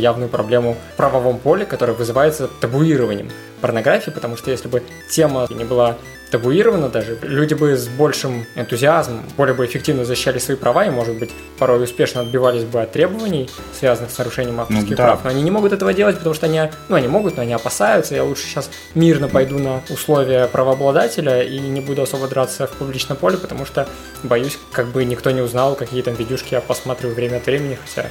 [0.00, 5.64] явную проблему в правовом поле, которая вызывается табуированием порнографии, потому что если бы тема не
[5.64, 5.96] была
[6.30, 11.18] табуирована даже, люди бы с большим энтузиазмом, более бы эффективно защищали свои права и, может
[11.18, 15.04] быть, порой успешно отбивались бы от требований, связанных с нарушением авторских ну, да.
[15.04, 15.24] прав.
[15.24, 18.14] Но они не могут этого делать, потому что они, ну, они могут, но они опасаются.
[18.14, 23.18] Я лучше сейчас мирно пойду на условия правообладателя и не буду особо драться в публичном
[23.18, 23.88] поле, потому что
[24.22, 28.08] боюсь, как бы никто не узнал, какие там видюшки я посматриваю время от времени, хотя,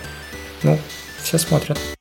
[0.63, 0.77] ну,
[1.23, 1.98] все смотрят.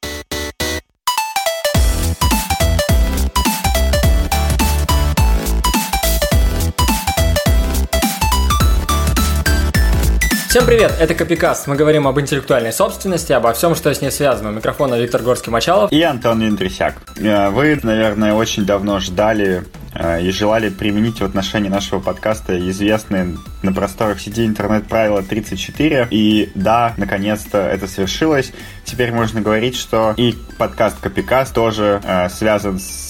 [10.49, 11.67] Всем привет, это Копикаст.
[11.67, 14.49] Мы говорим об интеллектуальной собственности, обо всем, что с ней связано.
[14.49, 15.91] У микрофона Виктор Горский-Мачалов.
[15.91, 16.95] И Антон Индрисяк.
[17.19, 23.37] Э, вы, наверное, очень давно ждали э, и желали применить в отношении нашего подкаста известные
[23.63, 26.09] на просторах сети интернет правила 34.
[26.11, 28.51] И да, наконец-то это свершилось.
[28.85, 33.08] Теперь можно говорить, что и подкаст Копикаст тоже э, связан с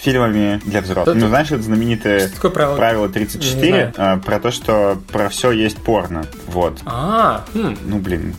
[0.00, 1.16] фильмами для взрослых.
[1.16, 2.76] Ну, знаешь, это знаменитое правило?
[2.76, 6.26] правило 34 а, про то, что про все есть порно.
[6.46, 6.78] Вот.
[6.84, 7.76] А, хм.
[7.84, 8.34] ну блин,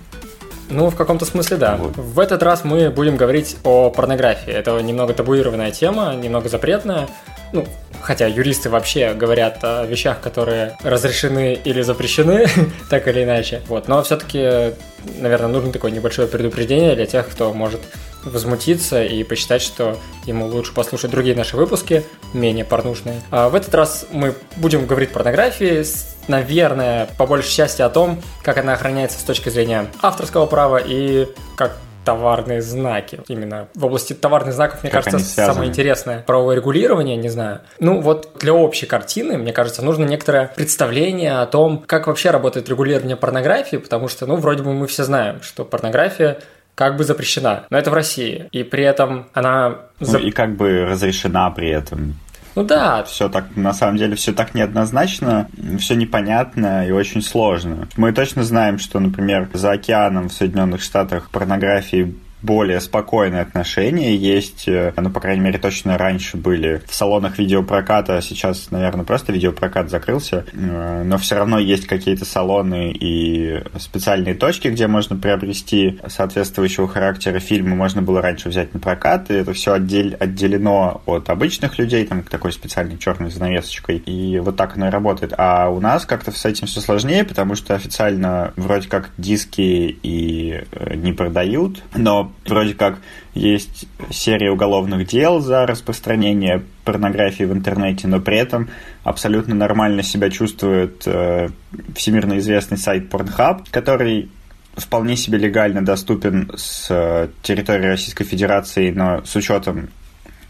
[0.69, 1.75] ну, в каком-то смысле, да.
[1.77, 1.97] Вот.
[1.97, 4.53] В этот раз мы будем говорить о порнографии.
[4.53, 7.07] Это немного табуированная тема, немного запретная.
[7.51, 7.65] Ну,
[8.01, 12.47] хотя юристы вообще говорят о вещах, которые разрешены или запрещены,
[12.89, 13.61] так или иначе.
[13.67, 13.87] Вот.
[13.87, 14.75] Но все-таки,
[15.19, 17.81] наверное, нужно такое небольшое предупреждение для тех, кто может
[18.23, 22.03] возмутиться и посчитать, что ему лучше послушать другие наши выпуски,
[22.33, 23.21] менее порнушные.
[23.31, 25.83] А в этот раз мы будем говорить порнографии,
[26.27, 31.27] наверное, по большей части о том, как она охраняется с точки зрения авторского права и
[31.55, 33.19] как товарные знаки.
[33.27, 37.61] Именно в области товарных знаков, мне как кажется, самое интересное правовое регулирование, не знаю.
[37.79, 42.69] Ну вот для общей картины, мне кажется, нужно некоторое представление о том, как вообще работает
[42.69, 46.39] регулирование порнографии, потому что, ну, вроде бы мы все знаем, что порнография
[46.79, 47.65] как бы запрещена.
[47.69, 48.47] Но это в России.
[48.53, 49.79] И при этом она...
[49.99, 52.15] Ну, и как бы разрешена при этом.
[52.55, 53.03] Ну да.
[53.03, 57.89] Все так, на самом деле, все так неоднозначно, все непонятно и очень сложно.
[57.97, 64.15] Мы точно знаем, что, например, за океаном в Соединенных Штатах порнографии более спокойные отношения.
[64.15, 69.05] Есть, э, ну, по крайней мере, точно раньше были в салонах видеопроката, а сейчас, наверное,
[69.05, 75.15] просто видеопрокат закрылся, э, но все равно есть какие-то салоны и специальные точки, где можно
[75.17, 81.01] приобрести соответствующего характера фильмы, можно было раньше взять на прокат, и это все отдель, отделено
[81.05, 85.33] от обычных людей, там, такой специальной черной занавесочкой, и вот так оно и работает.
[85.37, 89.61] А у нас как-то с этим все сложнее, потому что официально вроде как диски
[90.01, 92.99] и э, не продают, но вроде как
[93.33, 98.69] есть серия уголовных дел за распространение порнографии в интернете, но при этом
[99.03, 101.49] абсолютно нормально себя чувствует э,
[101.95, 104.29] всемирно известный сайт Pornhub, который
[104.75, 109.89] вполне себе легально доступен с э, территории Российской Федерации, но с учетом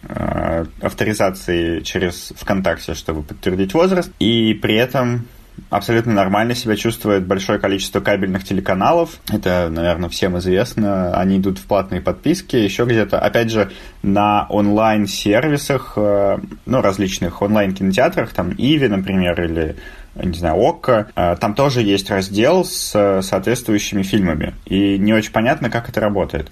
[0.04, 4.12] э, авторизации через ВКонтакте, чтобы подтвердить возраст.
[4.20, 5.26] И при этом
[5.70, 9.20] абсолютно нормально себя чувствует большое количество кабельных телеканалов.
[9.32, 11.14] Это, наверное, всем известно.
[11.14, 13.20] Они идут в платные подписки, еще где-то.
[13.20, 13.72] Опять же,
[14.02, 19.76] на онлайн-сервисах, э, ну, различных онлайн-кинотеатрах, там Иви, например, или
[20.16, 24.54] не знаю, ОККО, э, там тоже есть раздел с соответствующими фильмами.
[24.66, 26.52] И не очень понятно, как это работает.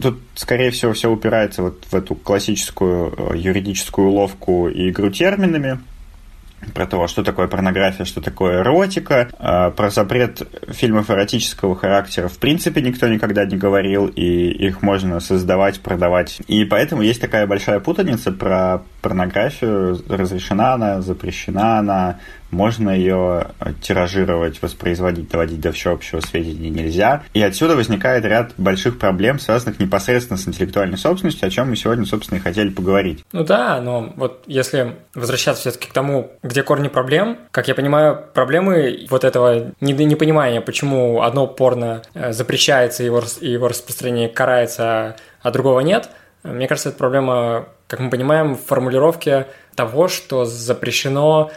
[0.00, 5.80] Тут, скорее всего, все упирается вот в эту классическую э, юридическую уловку и игру терминами
[6.74, 9.28] про то, что такое порнография, что такое эротика.
[9.38, 15.20] А, про запрет фильмов эротического характера в принципе никто никогда не говорил, и их можно
[15.20, 16.40] создавать, продавать.
[16.46, 20.00] И поэтому есть такая большая путаница про порнографию.
[20.08, 22.18] Разрешена она, запрещена она,
[22.50, 23.48] можно ее
[23.80, 27.22] тиражировать, воспроизводить, доводить до всеобщего сведения нельзя.
[27.34, 32.06] И отсюда возникает ряд больших проблем, связанных непосредственно с интеллектуальной собственностью, о чем мы сегодня,
[32.06, 33.24] собственно, и хотели поговорить.
[33.32, 38.24] Ну да, но вот если возвращаться все-таки к тому, где корни проблем, как я понимаю,
[38.34, 45.80] проблемы вот этого непонимания, почему одно порно э, запрещается, его, его распространение карается, а другого
[45.80, 46.10] нет,
[46.42, 51.50] мне кажется, это проблема, как мы понимаем, в формулировке того, что запрещено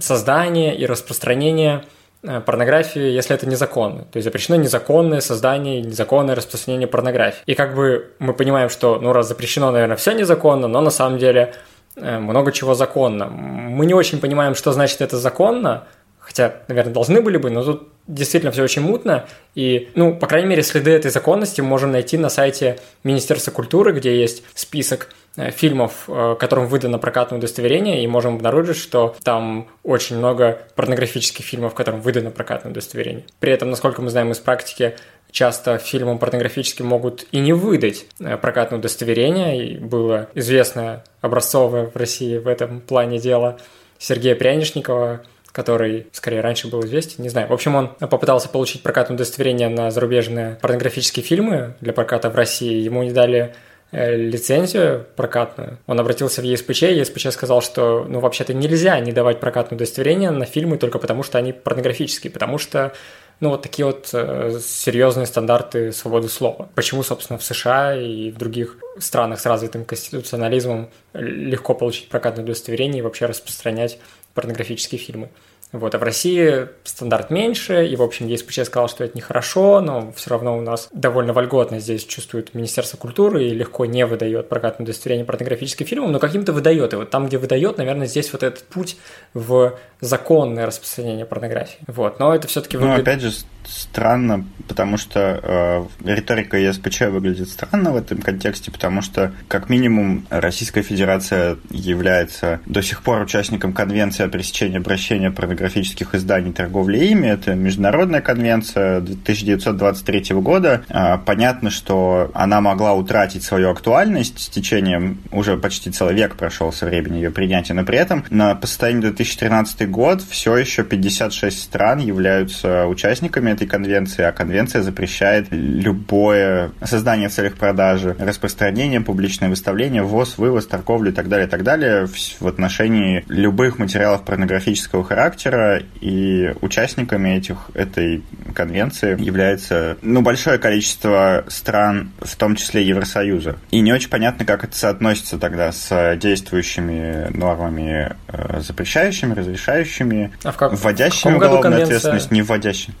[0.00, 1.84] создание и распространение
[2.22, 4.02] э, порнографии, если это незаконно.
[4.04, 7.42] То есть запрещено незаконное создание незаконное распространение порнографии.
[7.46, 11.18] И как бы мы понимаем, что, ну, раз запрещено, наверное, все незаконно, но на самом
[11.18, 11.54] деле
[11.96, 13.26] э, много чего законно.
[13.26, 15.84] Мы не очень понимаем, что значит это законно,
[16.18, 20.48] хотя, наверное, должны были бы, но тут действительно все очень мутно, и, ну, по крайней
[20.48, 25.52] мере, следы этой законности мы можем найти на сайте Министерства культуры, где есть список Э,
[25.52, 31.74] фильмов, э, которым выдано прокатное удостоверение, и можем обнаружить, что там очень много порнографических фильмов,
[31.74, 33.24] которым выдано прокатное удостоверение.
[33.38, 34.96] При этом, насколько мы знаем из практики,
[35.30, 39.64] часто фильмам порнографическим могут и не выдать э, прокатное удостоверение.
[39.64, 43.60] И было известно образцовое в России в этом плане дело
[43.96, 45.22] Сергея Прянишникова,
[45.58, 47.48] который, скорее, раньше был известен, не знаю.
[47.48, 52.80] В общем, он попытался получить прокатное удостоверение на зарубежные порнографические фильмы для проката в России.
[52.80, 53.56] Ему не дали
[53.90, 55.78] э, лицензию прокатную.
[55.88, 60.30] Он обратился в ЕСПЧ, и ЕСПЧ сказал, что, ну, вообще-то нельзя не давать прокатное удостоверение
[60.30, 62.92] на фильмы только потому, что они порнографические, потому что
[63.40, 66.68] ну, вот такие вот э, серьезные стандарты свободы слова.
[66.76, 73.00] Почему, собственно, в США и в других странах с развитым конституционализмом легко получить прокатное удостоверение
[73.00, 73.98] и вообще распространять
[74.38, 75.30] порнографические фильмы.
[75.72, 80.12] Вот, а в России стандарт меньше, и, в общем, ЕСПЧ сказал, что это нехорошо, но
[80.12, 84.84] все равно у нас довольно вольготно здесь чувствует Министерство культуры и легко не выдает прокатное
[84.84, 86.94] удостоверение порнографическим фильмам, но каким-то выдает.
[86.94, 88.96] И вот там, где выдает, наверное, здесь вот этот путь
[89.34, 91.80] в законное распространение порнографии.
[91.86, 93.04] Вот, но это все-таки выглядит...
[93.04, 93.32] Ну, опять же,
[93.68, 100.26] странно, потому что э, риторика ЕСПЧ выглядит странно в этом контексте, потому что, как минимум,
[100.30, 107.26] Российская Федерация является до сих пор участником Конвенции о пресечении обращения порнографических изданий торговли ими.
[107.26, 110.82] Это международная конвенция 1923 года.
[110.88, 116.72] Э, понятно, что она могла утратить свою актуальность с течением, уже почти целый век прошел
[116.72, 121.62] со времени ее принятия, но при этом на по состоянию 2013 год все еще 56
[121.62, 129.48] стран являются участниками этой конвенции, а конвенция запрещает любое создание в целях продажи, распространение, публичное
[129.48, 135.04] выставление, ввоз, вывоз, торговлю и так далее, и так далее в отношении любых материалов порнографического
[135.04, 138.22] характера, и участниками этих, этой
[138.54, 143.56] конвенции является ну, большое количество стран, в том числе Евросоюза.
[143.70, 150.52] И не очень понятно, как это соотносится тогда с действующими нормами, э, запрещающими, разрешающими, а
[150.52, 152.94] в как, вводящими в уголовную ответственность, не вводящими.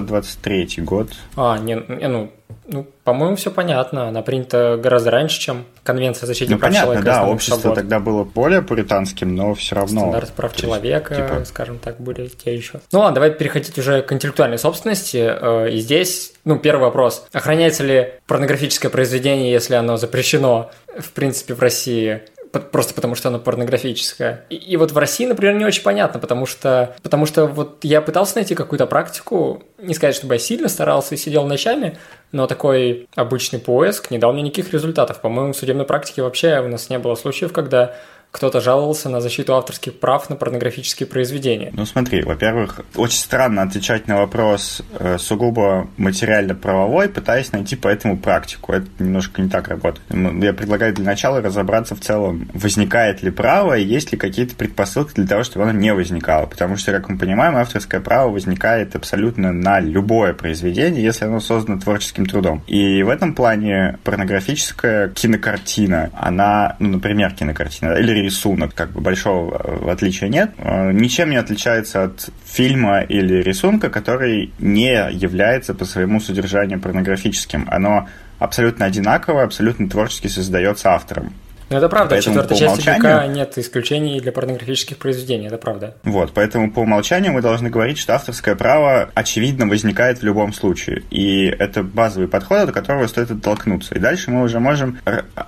[0.00, 1.08] 1923 год.
[1.36, 2.32] А, не, не ну,
[2.66, 4.08] ну, по-моему, все понятно.
[4.08, 7.04] Она принята гораздо раньше, чем Конвенция о защите ну, прав понятно, человека.
[7.04, 7.78] Да, общество свобод.
[7.78, 10.00] тогда было более пуританским, но все равно.
[10.02, 11.44] Стандарты прав человека, типа...
[11.44, 12.80] скажем так, были те еще.
[12.92, 15.16] Ну ладно, давай переходить уже к интеллектуальной собственности.
[15.16, 17.26] Э, и здесь, ну, первый вопрос.
[17.32, 22.22] Охраняется ли порнографическое произведение, если оно запрещено, в принципе, в России?
[22.52, 24.44] Просто потому что оно порнографическое.
[24.50, 28.00] И, и вот в России, например, не очень понятно, потому что, потому что вот я
[28.00, 31.98] пытался найти какую-то практику, не сказать, чтобы я сильно старался и сидел ночами,
[32.32, 35.20] но такой обычный поиск не дал мне никаких результатов.
[35.20, 37.94] По-моему, в судебной практике вообще у нас не было случаев, когда
[38.30, 41.70] кто-то жаловался на защиту авторских прав на порнографические произведения.
[41.72, 48.16] Ну смотри, во-первых, очень странно отвечать на вопрос э, сугубо материально-правовой, пытаясь найти по этому
[48.16, 48.72] практику.
[48.72, 50.06] Это немножко не так работает.
[50.42, 55.14] Я предлагаю для начала разобраться в целом, возникает ли право и есть ли какие-то предпосылки
[55.14, 56.46] для того, чтобы оно не возникало.
[56.46, 61.80] Потому что, как мы понимаем, авторское право возникает абсолютно на любое произведение, если оно создано
[61.80, 62.62] творческим трудом.
[62.68, 69.60] И в этом плане порнографическая кинокартина, она, ну, например, кинокартина или рисунок, как бы большого
[69.62, 70.52] э, отличия нет.
[70.58, 77.66] Э, ничем не отличается от фильма или рисунка, который не является по своему содержанию порнографическим.
[77.70, 78.08] Оно
[78.38, 81.32] абсолютно одинаковое, абсолютно творчески создается автором.
[81.70, 83.02] Ну, это правда, поэтому четвертой части умолчанию...
[83.02, 85.94] ГК нет исключений для порнографических произведений, это правда.
[86.02, 91.04] Вот, поэтому по умолчанию мы должны говорить, что авторское право, очевидно, возникает в любом случае.
[91.10, 93.94] И это базовый подход, от которого стоит оттолкнуться.
[93.94, 94.98] И дальше мы уже можем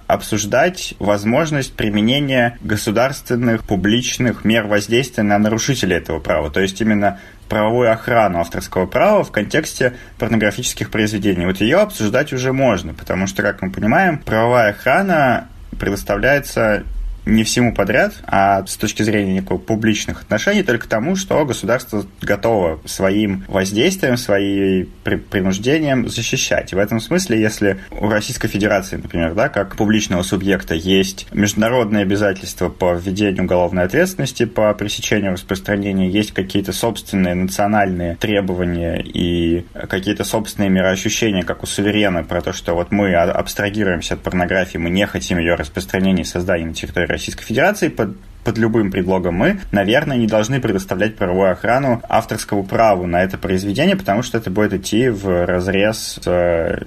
[0.06, 6.50] обсуждать возможность применения государственных, публичных мер воздействия на нарушителей этого права.
[6.50, 7.18] То есть именно
[7.48, 11.46] правовую охрану авторского права в контексте порнографических произведений.
[11.46, 15.48] Вот ее обсуждать уже можно, потому что, как мы понимаем, правовая охрана
[15.82, 16.84] предоставляется
[17.24, 22.80] не всему подряд, а с точки зрения некого публичных отношений только тому, что государство готово
[22.84, 26.72] своим воздействием, своим принуждением защищать.
[26.72, 32.68] В этом смысле, если у Российской Федерации, например, да, как публичного субъекта есть международные обязательства
[32.68, 40.70] по введению уголовной ответственности, по пресечению распространения, есть какие-то собственные национальные требования и какие-то собственные
[40.70, 45.38] мироощущения, как у суверена, про то, что вот мы абстрагируемся от порнографии, мы не хотим
[45.38, 47.88] ее распространения и создания на территории Российской Федерации.
[47.88, 53.38] Под под любым предлогом мы, наверное, не должны предоставлять правовую охрану авторскому праву на это
[53.38, 56.84] произведение, потому что это будет идти в разрез с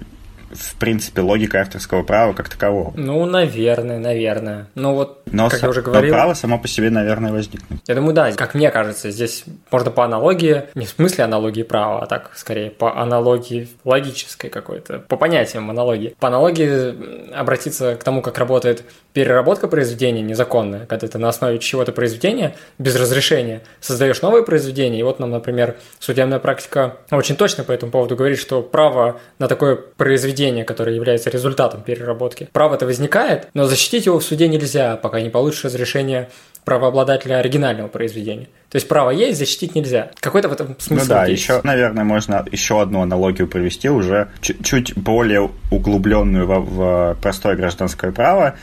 [0.56, 2.94] в принципе, логикой авторского права как такового.
[2.96, 4.68] Ну, наверное, наверное.
[4.76, 6.12] Ну вот, но, как я уже говорил...
[6.12, 7.80] Но право само по себе, наверное, возникнет.
[7.88, 12.04] Я думаю, да, как мне кажется, здесь можно по аналогии, не в смысле аналогии права,
[12.04, 16.16] а так, скорее, по аналогии логической какой-то, по понятиям аналогии.
[16.20, 18.84] По аналогии обратиться к тому, как работает
[19.14, 25.00] переработка произведения незаконная, когда ты на основе чего-то произведения без разрешения создаешь новое произведение.
[25.00, 29.48] И вот нам, например, судебная практика очень точно по этому поводу говорит, что право на
[29.48, 35.22] такое произведение, которое является результатом переработки, право-то возникает, но защитить его в суде нельзя, пока
[35.22, 36.30] не получишь разрешение
[36.66, 38.48] правообладателя оригинального произведения.
[38.70, 40.12] То есть право есть, защитить нельзя.
[40.20, 41.44] Какой-то в этом смысл Ну да, есть.
[41.44, 48.12] еще, наверное, можно еще одну аналогию провести, уже чуть более углубленную в, в простое гражданское
[48.12, 48.56] право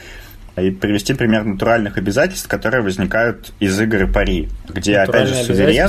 [0.57, 5.89] и привести пример натуральных обязательств, которые возникают из игры пари, где, опять же, суверен...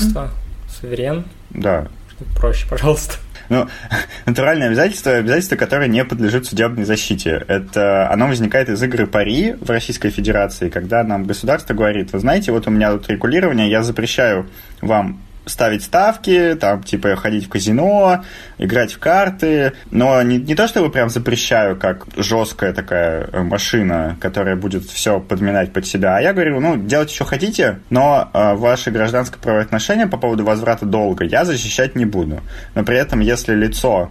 [0.80, 1.26] Суверен?
[1.50, 1.88] Да.
[2.36, 3.16] Проще, пожалуйста.
[3.50, 3.68] Ну,
[4.26, 7.44] натуральное обязательство– обязательство, которое не подлежит судебной защите.
[7.48, 12.52] Это, оно возникает из игры пари в Российской Федерации, когда нам государство говорит, вы знаете,
[12.52, 14.50] вот у меня тут регулирование, я запрещаю
[14.82, 18.24] вам ставить ставки, там, типа, ходить в казино,
[18.58, 19.74] играть в карты.
[19.92, 25.74] Но не, не то, чтобы прям запрещаю, как жесткая такая машина, которая будет все подминать
[25.74, 26.18] под себя.
[26.18, 30.86] А я говорю, ну, делайте, что хотите, но э, ваши гражданское правоотношения по поводу возврата
[30.86, 32.42] долга я защищать не буду.
[32.76, 34.10] Но при этом, если лицо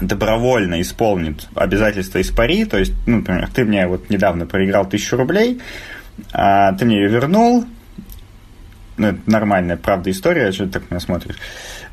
[0.00, 5.16] добровольно исполнит обязательства из пари, то есть, ну, например, ты мне вот недавно проиграл тысячу
[5.16, 5.60] рублей,
[6.32, 7.64] а ты мне ее вернул,
[8.96, 11.36] ну, это нормальная, правда, история, что ты так меня смотришь.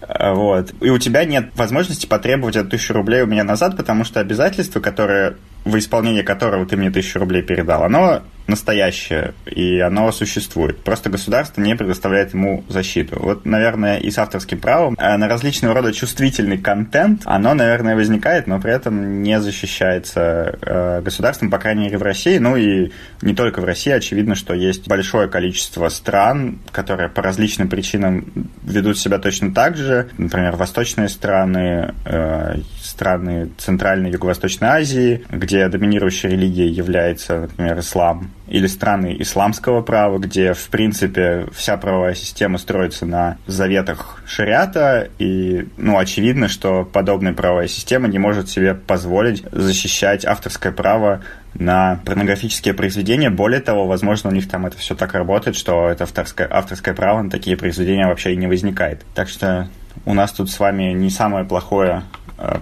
[0.01, 0.73] А, вот.
[0.81, 4.79] И у тебя нет возможности потребовать эту тысячу рублей у меня назад, потому что обязательства,
[4.79, 10.83] которые в исполнение которого ты мне тысячу рублей передал, оно настоящее, и оно существует.
[10.83, 13.17] Просто государство не предоставляет ему защиту.
[13.19, 18.47] Вот, наверное, и с авторским правом э, на различного рода чувствительный контент, оно, наверное, возникает,
[18.47, 22.37] но при этом не защищается э, государством, по крайней мере, в России.
[22.37, 22.91] Ну и
[23.21, 23.91] не только в России.
[23.91, 28.25] Очевидно, что есть большое количество стран, которые по различным причинам
[28.63, 30.09] ведут себя точно так же.
[30.17, 32.57] Например, восточные страны, э,
[32.93, 40.19] страны Центральной и Юго-Восточной Азии, где доминирующей религией является, например, ислам, или страны исламского права,
[40.19, 47.33] где, в принципе, вся правовая система строится на заветах шариата, и, ну, очевидно, что подобная
[47.33, 51.21] правовая система не может себе позволить защищать авторское право
[51.55, 53.29] на порнографические произведения.
[53.29, 57.21] Более того, возможно, у них там это все так работает, что это авторское, авторское право
[57.21, 59.03] на такие произведения вообще и не возникает.
[59.13, 59.67] Так что
[60.05, 62.03] у нас тут с вами не самое плохое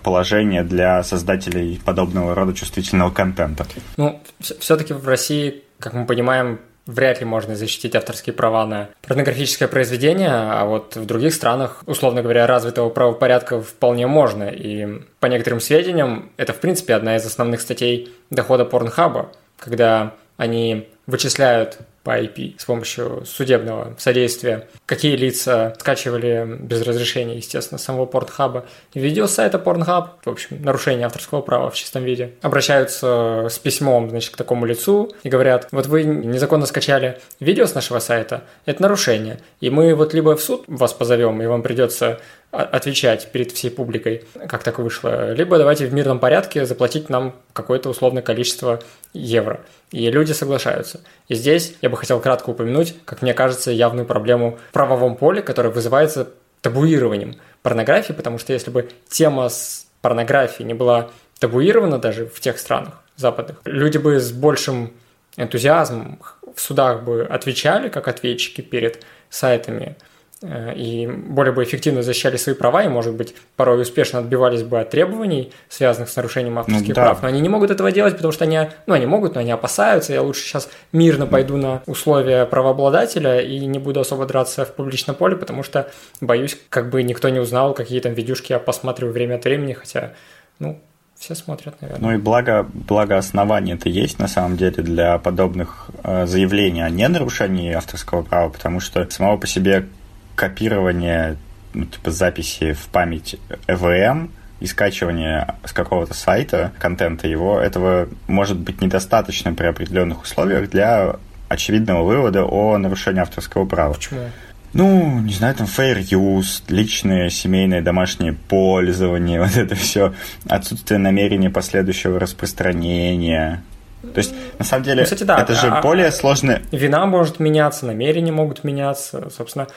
[0.03, 3.65] положение для создателей подобного рода чувствительного контента.
[3.97, 9.67] Ну, все-таки в России, как мы понимаем, вряд ли можно защитить авторские права на порнографическое
[9.67, 14.43] произведение, а вот в других странах, условно говоря, развитого правопорядка вполне можно.
[14.43, 20.89] И по некоторым сведениям, это, в принципе, одна из основных статей дохода Порнхаба, когда они
[21.05, 28.65] вычисляют по IP с помощью судебного содействия, какие лица скачивали без разрешения, естественно, самого Порнхаба.
[28.93, 34.33] Видео сайта Pornhub, в общем, нарушение авторского права в чистом виде, обращаются с письмом, значит,
[34.33, 39.39] к такому лицу и говорят, вот вы незаконно скачали видео с нашего сайта, это нарушение,
[39.59, 42.19] и мы вот либо в суд вас позовем, и вам придется
[42.51, 47.89] отвечать перед всей публикой, как так вышло, либо давайте в мирном порядке заплатить нам какое-то
[47.89, 48.81] условное количество
[49.13, 49.61] евро.
[49.91, 50.99] И люди соглашаются.
[51.29, 55.41] И здесь я бы хотел кратко упомянуть, как мне кажется, явную проблему в правовом поле,
[55.41, 56.29] которая вызывается
[56.61, 62.59] табуированием порнографии, потому что если бы тема с порнографией не была табуирована даже в тех
[62.59, 64.91] странах западных, люди бы с большим
[65.37, 66.19] энтузиазмом
[66.55, 69.95] в судах бы отвечали, как ответчики перед сайтами
[70.43, 74.89] и более бы эффективно защищали свои права и, может быть, порой успешно отбивались бы от
[74.89, 77.03] требований, связанных с нарушением авторских ну, да.
[77.03, 77.21] прав.
[77.21, 80.13] Но они не могут этого делать, потому что они, ну, они могут, но они опасаются.
[80.13, 85.15] Я лучше сейчас мирно пойду на условия правообладателя и не буду особо драться в публичном
[85.15, 89.35] поле, потому что боюсь, как бы никто не узнал, какие там видюшки я посматриваю время
[89.35, 90.13] от времени, хотя,
[90.57, 90.79] ну,
[91.19, 92.09] все смотрят, наверное.
[92.09, 96.89] Ну и благо, благо основания это есть на самом деле для подобных э, заявлений о
[96.89, 99.85] ненарушении авторского права, потому что самого по себе
[100.35, 101.37] копирование
[101.73, 108.57] ну, типа записи в память EVM и скачивание с какого-то сайта контента его, этого может
[108.57, 111.15] быть недостаточно при определенных условиях для
[111.49, 113.93] очевидного вывода о нарушении авторского права.
[113.93, 114.29] Почему?
[114.73, 120.13] Ну, не знаю, там fair use, личное, семейное, домашнее пользование, вот это все,
[120.47, 123.63] отсутствие намерения последующего распространения.
[124.01, 125.39] То есть, на самом деле, ну, кстати, да.
[125.39, 126.63] это же а, более сложное...
[126.71, 129.67] Вина может меняться, намерения могут меняться, собственно,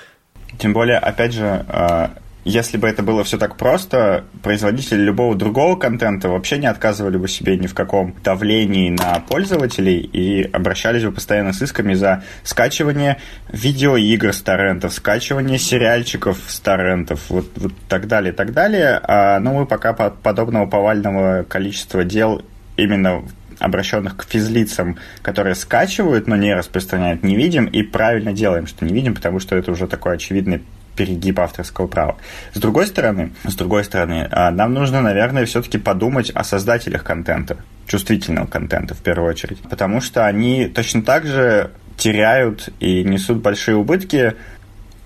[0.58, 2.10] тем более, опять же, а,
[2.44, 7.26] если бы это было все так просто, производители любого другого контента вообще не отказывали бы
[7.26, 13.18] себе ни в каком давлении на пользователей и обращались бы постоянно с исками за скачивание
[13.50, 19.00] видеоигр с торрентов, скачивание сериальчиков с торрентов, вот, вот так далее, так далее.
[19.02, 22.42] А, ну, мы пока подобного повального количества дел
[22.76, 23.22] именно
[23.58, 28.92] обращенных к физлицам, которые скачивают, но не распространяют, не видим, и правильно делаем, что не
[28.92, 30.62] видим, потому что это уже такой очевидный
[30.96, 32.16] перегиб авторского права.
[32.52, 37.56] С другой стороны, с другой стороны, а, нам нужно, наверное, все-таки подумать о создателях контента,
[37.86, 43.76] чувствительного контента в первую очередь, потому что они точно так же теряют и несут большие
[43.76, 44.34] убытки,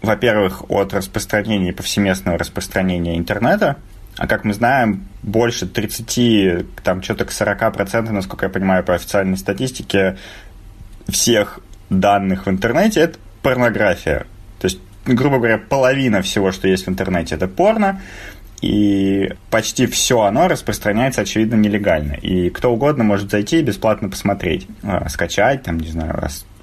[0.03, 3.77] во-первых, от распространения, повсеместного распространения интернета,
[4.19, 9.37] а как мы знаем, больше 30, там что-то к 40%, насколько я понимаю, по официальной
[9.37, 10.19] статистике,
[11.09, 14.27] всех данных в интернете– это порнография.
[14.61, 14.81] То есть
[15.15, 18.01] грубо говоря, половина всего, что есть в интернете, это порно,
[18.61, 22.15] и почти все оно распространяется, очевидно, нелегально.
[22.15, 26.15] И кто угодно может зайти и бесплатно посмотреть, а, скачать, там, не знаю,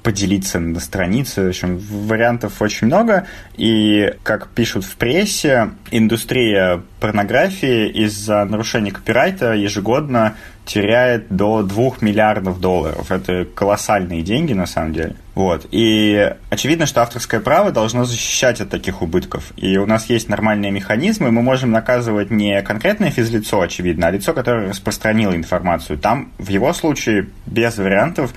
[0.06, 1.46] поделиться на странице.
[1.46, 3.26] В общем, вариантов очень много.
[3.58, 12.62] И, как пишут в прессе, индустрия порнографии из-за нарушения копирайта ежегодно теряет до 2 миллиардов
[12.62, 13.12] долларов.
[13.12, 15.16] Это колоссальные деньги, на самом деле.
[15.34, 15.66] Вот.
[15.72, 19.54] И очевидно, что авторское право должно защищать от таких убытков.
[19.58, 24.34] И у нас есть нормальные механизмы, мы можем наказывать не конкретное физлицо, очевидно, а лицо,
[24.34, 25.98] которое распространило информацию.
[25.98, 28.34] Там, в его случае, без вариантов,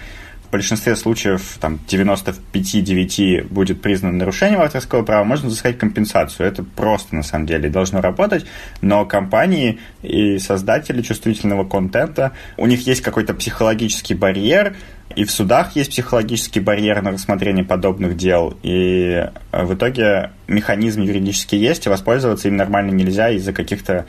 [0.49, 6.47] в большинстве случаев, там, 95-9 будет признано нарушением авторского права, можно взыскать компенсацию.
[6.47, 8.47] Это просто, на самом деле, должно работать,
[8.81, 14.75] но компании и создатели чувствительного контента, у них есть какой-то психологический барьер,
[15.17, 21.03] и в судах есть психологический барьер на рассмотрение подобных дел, и э, в итоге механизм
[21.03, 24.07] юридически есть, и воспользоваться им нормально нельзя из-за каких-то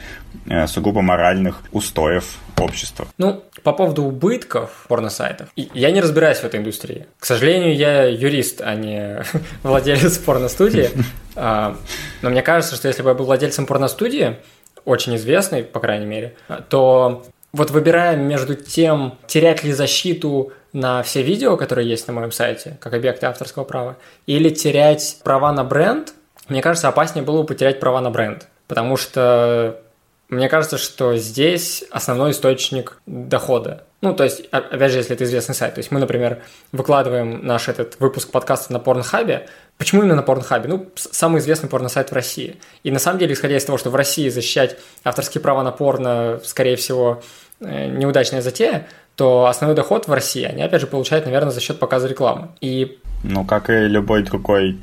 [0.48, 3.08] э, сугубо моральных устоев общества.
[3.18, 7.08] Ну, по поводу убытков порносайтов, я не разбираюсь в этой индустрии.
[7.20, 9.24] К сожалению, я юрист, а не
[9.64, 10.90] владелец порностудии.
[11.42, 11.78] А,
[12.22, 14.36] но мне кажется, что если бы я был владельцем порностудии,
[14.84, 16.36] очень известной, по крайней мере,
[16.68, 22.32] то вот выбирая между тем, терять ли защиту на все видео, которые есть на моем
[22.32, 26.14] сайте, как объекты авторского права, или терять права на бренд,
[26.48, 28.48] мне кажется, опаснее было бы потерять права на бренд.
[28.68, 29.82] Потому что
[30.30, 33.84] мне кажется, что здесь основной источник дохода.
[34.02, 35.74] Ну, то есть, опять же, если это известный сайт.
[35.74, 39.48] То есть мы, например, выкладываем наш этот выпуск подкаста на Порнхабе.
[39.80, 40.68] Почему именно на Порнхабе?
[40.68, 42.58] Ну, самый известный порносайт в России.
[42.84, 46.42] И на самом деле, исходя из того, что в России защищать авторские права на порно,
[46.44, 47.24] скорее всего,
[47.62, 51.80] э, неудачная затея, то основной доход в России они, опять же, получают, наверное, за счет
[51.80, 52.50] показа рекламы.
[52.60, 53.00] И...
[53.24, 54.78] Ну, как и любой другой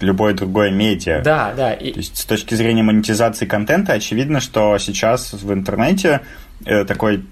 [0.00, 1.22] любое другое медиа.
[1.22, 1.72] Да, да.
[1.72, 1.92] И...
[1.92, 6.22] То есть с точки зрения монетизации контента очевидно, что сейчас в интернете
[6.64, 7.24] э, такой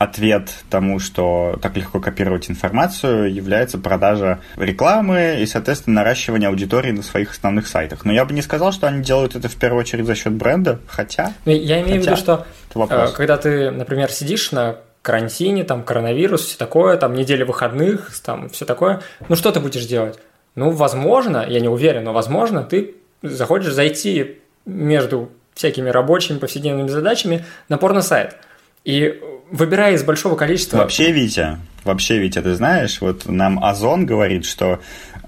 [0.00, 7.02] ответ тому, что так легко копировать информацию, является продажа рекламы и, соответственно, наращивание аудитории на
[7.02, 8.06] своих основных сайтах.
[8.06, 10.80] Но я бы не сказал, что они делают это в первую очередь за счет бренда,
[10.86, 11.34] хотя...
[11.44, 12.46] Ну, я имею хотя, в виду, что
[12.88, 18.48] э, когда ты, например, сидишь на карантине, там коронавирус, все такое, там неделя выходных, там
[18.48, 20.18] все такое, ну что ты будешь делать?
[20.54, 27.44] Ну, возможно, я не уверен, но возможно, ты захочешь зайти между всякими рабочими повседневными задачами
[27.68, 28.36] на порно-сайт.
[28.84, 30.78] И выбирая из большого количества...
[30.78, 34.80] Вообще, Витя, вообще, Витя, ты знаешь, вот нам Озон говорит, что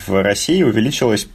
[0.07, 1.29] в России увеличилась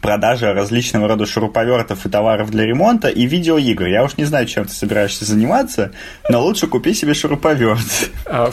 [0.00, 3.86] продажа различного рода шуруповертов и товаров для ремонта и видеоигр.
[3.86, 5.92] Я уж не знаю, чем ты собираешься заниматься,
[6.28, 8.10] но лучше купи себе шуруповерт.
[8.26, 8.50] А,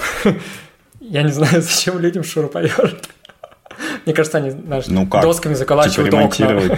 [0.99, 3.09] я не знаю, зачем людям шуруповерт.
[4.05, 5.21] Мне кажется, они знаешь, ну как?
[5.21, 6.77] досками заколачивают типа окна.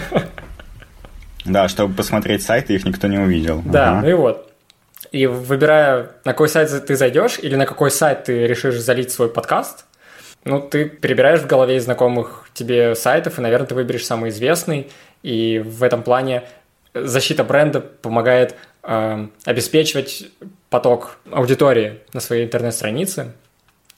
[1.45, 3.61] Да, чтобы посмотреть сайты, их никто не увидел.
[3.63, 4.01] Да, ага.
[4.01, 4.54] ну и вот.
[5.11, 9.29] И выбирая, на какой сайт ты зайдешь или на какой сайт ты решишь залить свой
[9.29, 9.85] подкаст,
[10.43, 14.91] ну, ты перебираешь в голове знакомых тебе сайтов, и, наверное, ты выберешь самый известный.
[15.23, 16.43] И в этом плане
[16.93, 20.27] защита бренда помогает э, обеспечивать
[20.69, 23.33] поток аудитории на своей интернет-странице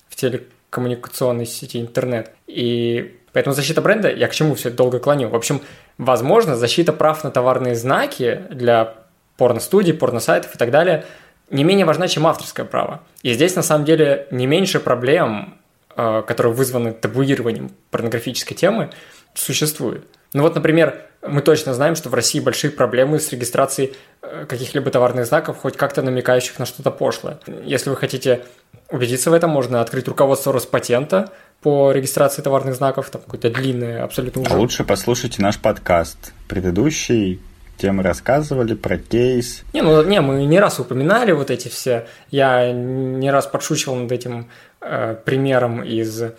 [0.08, 2.32] в телекоммуникационной сети интернет.
[2.48, 5.30] И Поэтому защита бренда, я к чему все долго клоню.
[5.30, 5.62] В общем,
[6.00, 8.96] возможно, защита прав на товарные знаки для
[9.38, 11.06] порно-студий, порно-сайтов и так далее
[11.50, 13.02] не менее важна, чем авторское право.
[13.22, 15.56] И здесь, на самом деле, не меньше проблем,
[15.96, 18.90] э, которые вызваны табуированием порнографической темы,
[19.34, 20.06] существует.
[20.34, 24.92] Ну вот, например, мы точно знаем, что в России большие проблемы с регистрацией э, каких-либо
[24.92, 27.40] товарных знаков, хоть как-то намекающих на что-то пошлое.
[27.64, 28.44] Если вы хотите
[28.90, 34.44] убедиться в этом, можно открыть руководство Роспатента, по регистрации товарных знаков, там какое-то длинное абсолютно
[34.44, 34.52] уже.
[34.52, 37.42] А лучше послушайте наш подкаст предыдущий,
[37.78, 39.64] где мы рассказывали про кейс.
[39.74, 42.08] Не, ну не, мы не раз упоминали вот эти все.
[42.32, 44.50] Я не раз подшучивал над этим
[44.82, 46.34] э, примером из э,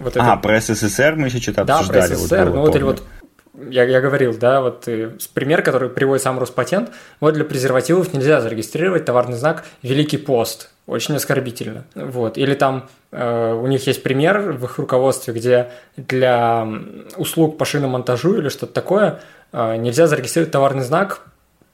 [0.00, 0.32] вот этого.
[0.32, 2.02] А, про СССР мы еще что-то да, обсуждали.
[2.02, 2.44] Да, про СССР.
[2.44, 3.02] Вот, ну вот или вот
[3.70, 8.40] я, я говорил, да, вот э, пример, который приводит сам Роспатент, вот для презервативов нельзя
[8.40, 11.84] зарегистрировать товарный знак «Великий пост», очень оскорбительно.
[11.94, 12.36] Вот.
[12.36, 16.68] Или там э, у них есть пример в их руководстве, где для
[17.16, 19.20] услуг по шиномонтажу или что-то такое
[19.54, 21.22] нельзя зарегистрировать товарный знак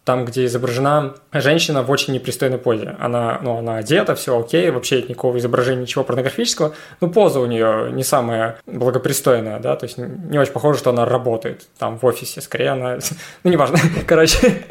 [0.04, 2.96] там, где изображена женщина в очень непристойной позе.
[2.98, 7.90] Она, ну, она одета, все окей, вообще никакого изображения, ничего порнографического, но поза у нее
[7.92, 12.40] не самая благопристойная, да, то есть не очень похоже, что она работает там в офисе,
[12.40, 12.98] скорее она,
[13.44, 14.64] ну, неважно, короче,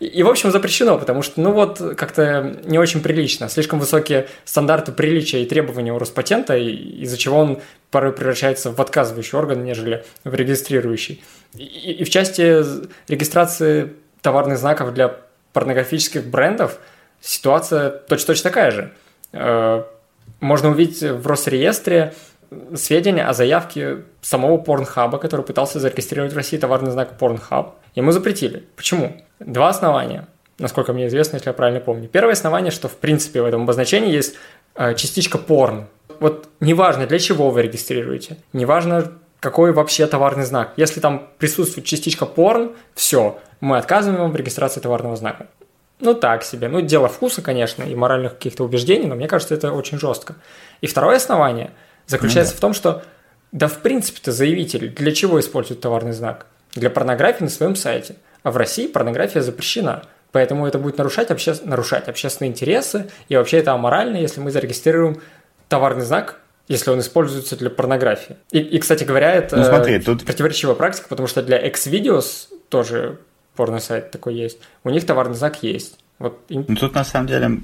[0.00, 3.48] и, в общем, запрещено, потому что, ну вот, как-то не очень прилично.
[3.48, 7.60] Слишком высокие стандарты приличия и требования у Роспатента, из-за чего он
[7.92, 11.22] порой превращается в отказывающий орган, нежели в регистрирующий.
[11.54, 12.64] И, и в части
[13.08, 15.16] регистрации товарных знаков для
[15.52, 16.78] порнографических брендов
[17.20, 18.92] ситуация точно-точно такая же.
[19.32, 19.84] Э,
[20.40, 22.14] можно увидеть в Росреестре
[22.74, 27.76] сведения о заявке самого Порнхаба, который пытался зарегистрировать в России товарный знак Порнхаб.
[27.94, 28.64] Ему запретили.
[28.74, 29.16] Почему?
[29.38, 30.26] Два основания,
[30.58, 32.08] насколько мне известно, если я правильно помню.
[32.08, 34.36] Первое основание, что в принципе в этом обозначении есть
[34.74, 35.86] э, частичка порн.
[36.22, 40.72] Вот неважно, для чего вы регистрируете, неважно, какой вообще товарный знак.
[40.76, 45.48] Если там присутствует частичка порн, все, мы отказываем вам в регистрации товарного знака.
[45.98, 46.68] Ну, так себе.
[46.68, 50.36] Ну, дело вкуса, конечно, и моральных каких-то убеждений, но мне кажется, это очень жестко.
[50.80, 51.72] И второе основание
[52.06, 52.58] заключается ну, да.
[52.58, 53.02] в том, что
[53.50, 56.46] да, в принципе-то заявитель для чего использует товарный знак?
[56.76, 58.14] Для порнографии на своем сайте.
[58.44, 60.04] А в России порнография запрещена.
[60.30, 61.54] Поэтому это будет нарушать, обще...
[61.64, 65.20] нарушать общественные интересы, и вообще это аморально, если мы зарегистрируем
[65.72, 68.36] товарный знак, если он используется для порнографии.
[68.50, 70.22] И, и кстати говоря, это ну, смотри, тут...
[70.22, 73.18] противоречивая практика, потому что для Xvideos тоже
[73.56, 75.98] порно-сайт такой есть, у них товарный знак есть.
[76.18, 76.38] Вот.
[76.50, 77.58] Ну, тут на самом деле,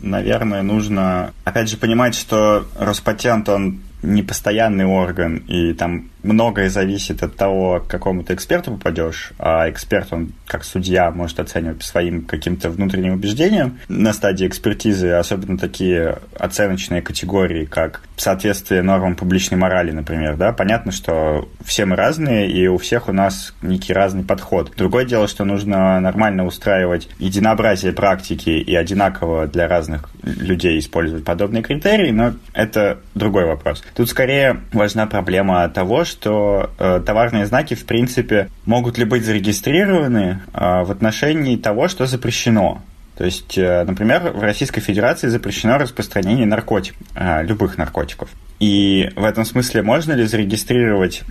[0.00, 7.22] наверное, нужно опять же понимать, что Роспатент, он не постоянный орган, и там многое зависит
[7.22, 12.22] от того, к какому ты эксперту попадешь, а эксперт, он как судья может оценивать своим
[12.22, 19.90] каким-то внутренним убеждениям на стадии экспертизы, особенно такие оценочные категории, как соответствие нормам публичной морали,
[19.90, 24.72] например, да, понятно, что все мы разные, и у всех у нас некий разный подход.
[24.76, 31.62] Другое дело, что нужно нормально устраивать единообразие практики и одинаково для разных людей использовать подобные
[31.62, 33.82] критерии, но это другой вопрос.
[33.94, 40.40] Тут скорее важна проблема того, что э, товарные знаки, в принципе, могут ли быть зарегистрированы
[40.52, 42.82] э, в отношении того, что запрещено.
[43.16, 48.28] То есть, э, например, в Российской Федерации запрещено распространение наркотиков, э, любых наркотиков.
[48.58, 51.22] И в этом смысле можно ли зарегистрировать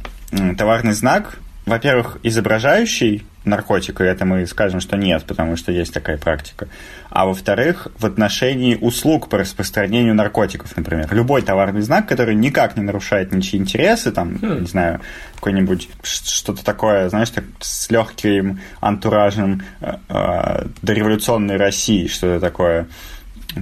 [0.58, 6.18] товарный знак, во-первых, изображающий наркотик, и это мы скажем, что нет, потому что есть такая
[6.18, 6.68] практика.
[7.10, 11.08] А во-вторых, в отношении услуг по распространению наркотиков, например.
[11.14, 14.62] Любой товарный знак, который никак не нарушает ничьи интересы, там, хм.
[14.62, 15.02] не знаю,
[15.36, 22.88] какой-нибудь что-то такое, знаешь, так, с легким антуражем э, э, дореволюционной России, что-то такое,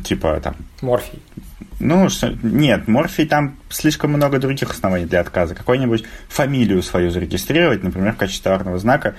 [0.04, 0.56] типа там...
[0.82, 1.20] Морфий.
[1.82, 2.08] Ну,
[2.44, 5.56] нет, морфий там слишком много других оснований для отказа.
[5.56, 9.15] Какую-нибудь фамилию свою зарегистрировать, например, в качестве товарного знака,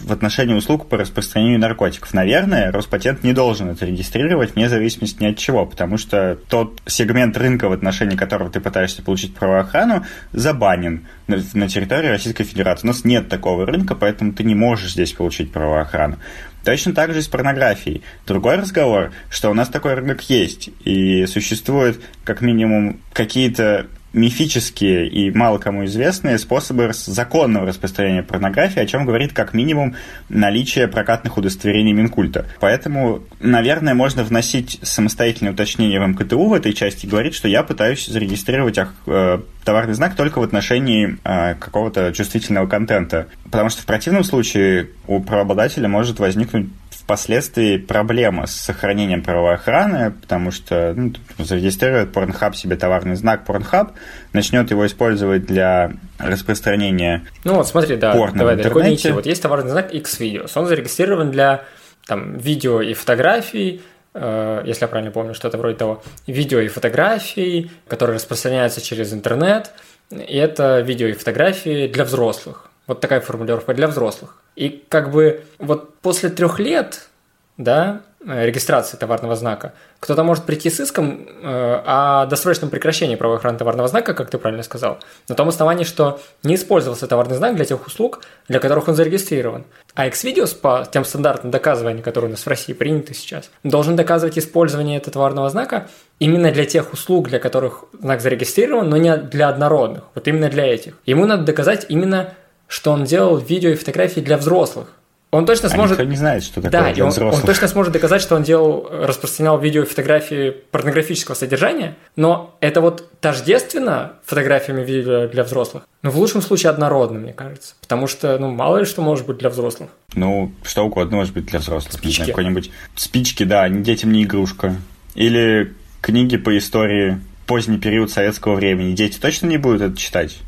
[0.00, 2.12] в отношении услуг по распространению наркотиков.
[2.12, 7.36] Наверное, Роспатент не должен это регистрировать вне зависимости ни от чего, потому что тот сегмент
[7.36, 12.86] рынка, в отношении которого ты пытаешься получить правоохрану, забанен на, территории Российской Федерации.
[12.86, 16.18] У нас нет такого рынка, поэтому ты не можешь здесь получить правоохрану.
[16.64, 18.02] Точно так же и с порнографией.
[18.26, 25.30] Другой разговор, что у нас такой рынок есть, и существует как минимум какие-то мифические и
[25.30, 29.94] мало кому известные способы законного распространения порнографии, о чем говорит как минимум
[30.30, 32.46] наличие прокатных удостоверений Минкульта.
[32.58, 37.62] Поэтому, наверное, можно вносить самостоятельное уточнение в МКТУ в этой части и говорить, что я
[37.62, 43.26] пытаюсь зарегистрировать э, товарный знак только в отношении э, какого-то чувствительного контента.
[43.44, 46.68] Потому что в противном случае у правообладателя может возникнуть
[47.06, 53.92] впоследствии проблема с сохранением правовой охраны, потому что ну, зарегистрирует Pornhub себе товарный знак Pornhub,
[54.32, 59.12] начнет его использовать для распространения Ну вот смотри, да, порно давай, не идти.
[59.12, 61.62] Вот есть товарный знак X-Videos, он зарегистрирован для
[62.08, 67.70] там, видео и фотографий, э, если я правильно помню, что-то вроде того, видео и фотографий,
[67.86, 69.70] которые распространяются через интернет,
[70.10, 72.68] и это видео и фотографии для взрослых.
[72.86, 74.36] Вот такая формулировка для взрослых.
[74.54, 77.08] И как бы вот после трех лет,
[77.56, 83.38] да, э, регистрации товарного знака, кто-то может прийти с иском э, о досрочном прекращении правовой
[83.38, 87.56] охраны товарного знака, как ты правильно сказал, на том основании, что не использовался товарный знак
[87.56, 89.64] для тех услуг, для которых он зарегистрирован.
[89.94, 94.38] А Xvideos по тем стандартам доказывания, которые у нас в России приняты сейчас, должен доказывать
[94.38, 99.48] использование этого товарного знака именно для тех услуг, для которых знак зарегистрирован, но не для
[99.48, 100.94] однородных, вот именно для этих.
[101.04, 102.34] Ему надо доказать именно,
[102.68, 104.88] что он делал видео и фотографии для взрослых,
[105.32, 105.98] он точно сможет...
[105.98, 107.42] А никто не знает, что такое да, для он, взрослых.
[107.42, 112.80] он точно сможет доказать, что он делал, распространял видео и фотографии порнографического содержания, но это
[112.80, 115.82] вот тождественно фотографиями видео для взрослых.
[116.02, 117.74] Но в лучшем случае однородно, мне кажется.
[117.80, 119.90] Потому что, ну, мало ли что может быть для взрослых.
[120.14, 121.92] Ну, что угодно может быть для взрослых.
[121.92, 122.16] Спички.
[122.18, 122.70] знаю, какой-нибудь...
[122.94, 124.76] Спички, да, не детям не игрушка.
[125.14, 128.94] Или книги по истории поздний период советского времени.
[128.94, 130.38] Дети точно не будут это читать?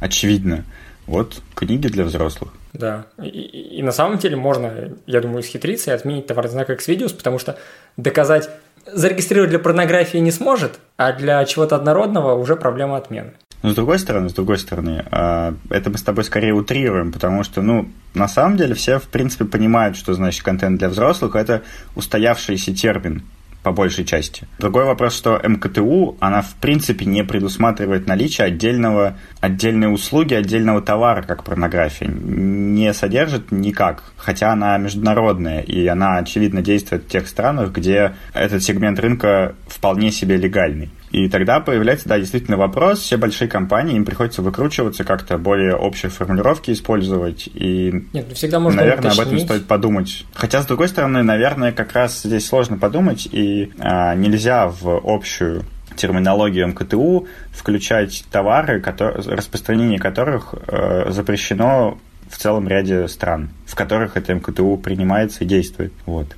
[0.00, 0.64] Очевидно.
[1.06, 2.52] Вот книги для взрослых.
[2.72, 3.06] Да.
[3.22, 7.14] И, и, и на самом деле можно, я думаю, схитриться и отменить товарный знак Xvideos,
[7.14, 7.58] потому что
[7.96, 8.48] доказать,
[8.86, 13.32] зарегистрировать для порнографии не сможет, а для чего-то однородного уже проблема отмены.
[13.62, 17.44] Но с другой стороны, с другой стороны, а, это мы с тобой скорее утрируем, потому
[17.44, 21.36] что, ну, на самом деле все, в принципе, понимают, что значит контент для взрослых.
[21.36, 21.62] Это
[21.94, 23.22] устоявшийся термин
[23.62, 24.46] по большей части.
[24.58, 31.22] Другой вопрос, что МКТУ, она в принципе не предусматривает наличие отдельного, отдельной услуги, отдельного товара,
[31.22, 32.08] как порнография.
[32.08, 38.62] Не содержит никак, хотя она международная, и она, очевидно, действует в тех странах, где этот
[38.62, 40.90] сегмент рынка вполне себе легальный.
[41.12, 43.00] И тогда появляется, да, действительно вопрос.
[43.00, 47.48] Все большие компании, им приходится выкручиваться, как-то более общие формулировки использовать.
[47.52, 49.20] И, Нет, ну всегда можно наверное, уточнить.
[49.20, 50.24] об этом стоит подумать.
[50.32, 55.64] Хотя, с другой стороны, наверное, как раз здесь сложно подумать, и а, нельзя в общую
[55.96, 61.98] терминологию МКТУ включать товары, которые, распространение которых э, запрещено
[62.30, 65.92] в целом ряде стран, в которых это МКТУ принимается и действует.
[66.06, 66.28] Вот.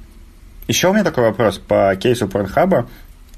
[0.66, 2.88] Еще у меня такой вопрос по кейсу Порнхаба.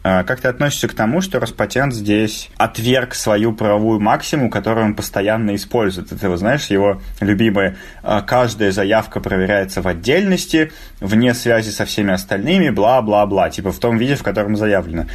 [0.09, 4.95] А, как ты относишься к тому, что Роспатент здесь отверг свою правовую максимум, которую он
[4.95, 6.13] постоянно использует?
[6.13, 12.13] Это, вы знаешь, его любимое а, «каждая заявка проверяется в отдельности, вне связи со всеми
[12.13, 15.07] остальными, бла-бла-бла», типа в том виде, в котором заявлено.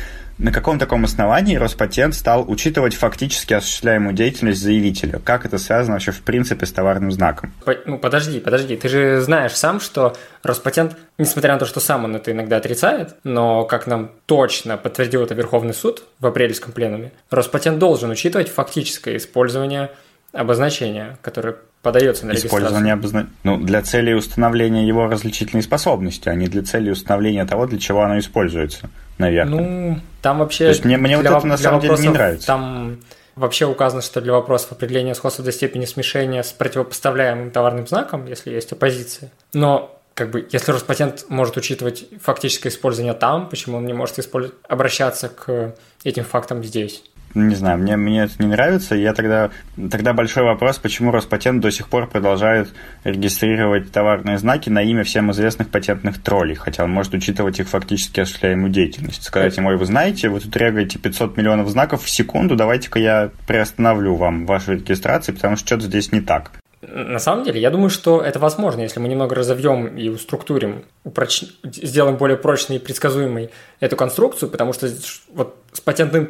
[0.41, 5.19] На каком таком основании Роспатент стал учитывать фактически осуществляемую деятельность заявителя?
[5.19, 7.53] Как это связано вообще в принципе с товарным знаком?
[7.85, 8.75] Ну, подожди, подожди.
[8.75, 13.17] Ты же знаешь сам, что Роспатент, несмотря на то, что сам он это иногда отрицает,
[13.23, 19.17] но, как нам точно подтвердил это Верховный суд в апрельском пленуме, Роспатент должен учитывать фактическое
[19.17, 19.91] использование
[20.33, 22.59] обозначения, которое подается на регистрацию.
[22.59, 23.27] Использование обозна...
[23.43, 28.03] ну, для цели установления его различительной способности, а не для цели установления того, для чего
[28.03, 28.89] оно используется
[29.21, 29.59] наверное.
[29.59, 30.65] Ну, там вообще...
[30.65, 32.47] То есть мне, мне вот это на самом деле не нравится.
[32.47, 32.99] Там
[33.35, 38.51] вообще указано, что для вопросов определения сходства до степени смешения с противопоставляемым товарным знаком, если
[38.51, 39.31] есть оппозиция.
[39.53, 44.57] Но как бы, если Роспатент может учитывать фактическое использование там, почему он не может использовать,
[44.67, 47.03] обращаться к этим фактам здесь?
[47.33, 48.95] Не знаю, мне, мне это не нравится.
[48.95, 49.51] Я тогда,
[49.89, 55.31] тогда большой вопрос, почему Роспатент до сих пор продолжает регистрировать товарные знаки на имя всем
[55.31, 59.23] известных патентных троллей, хотя он может учитывать их фактически осуществляемую деятельность.
[59.23, 64.15] Сказать ему, вы знаете, вы тут регаете 500 миллионов знаков в секунду, давайте-ка я приостановлю
[64.15, 66.51] вам вашу регистрацию, потому что что-то здесь не так.
[66.81, 71.43] На самом деле, я думаю, что это возможно, если мы немного разовьем и уструктурим, упроч...
[71.63, 74.89] сделаем более прочной и предсказуемой эту конструкцию, потому что
[75.31, 76.25] вот с патентным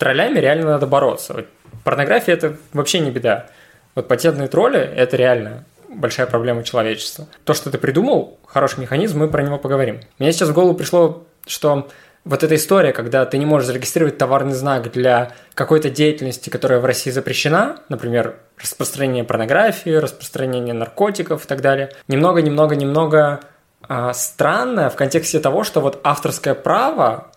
[0.00, 1.34] троллями реально надо бороться.
[1.34, 1.46] Вот
[1.84, 3.46] порнография– это вообще не беда.
[3.94, 7.26] Вот патентные тролли– это реально большая проблема человечества.
[7.44, 10.00] То, что ты придумал, хороший механизм, мы про него поговорим.
[10.18, 11.88] Мне сейчас в голову пришло, что
[12.24, 16.84] вот эта история, когда ты не можешь зарегистрировать товарный знак для какой-то деятельности, которая в
[16.84, 23.40] России запрещена, например, распространение порнографии, распространение наркотиков и так далее, немного-немного-немного
[23.82, 27.28] а, странно в контексте того, что вот авторское право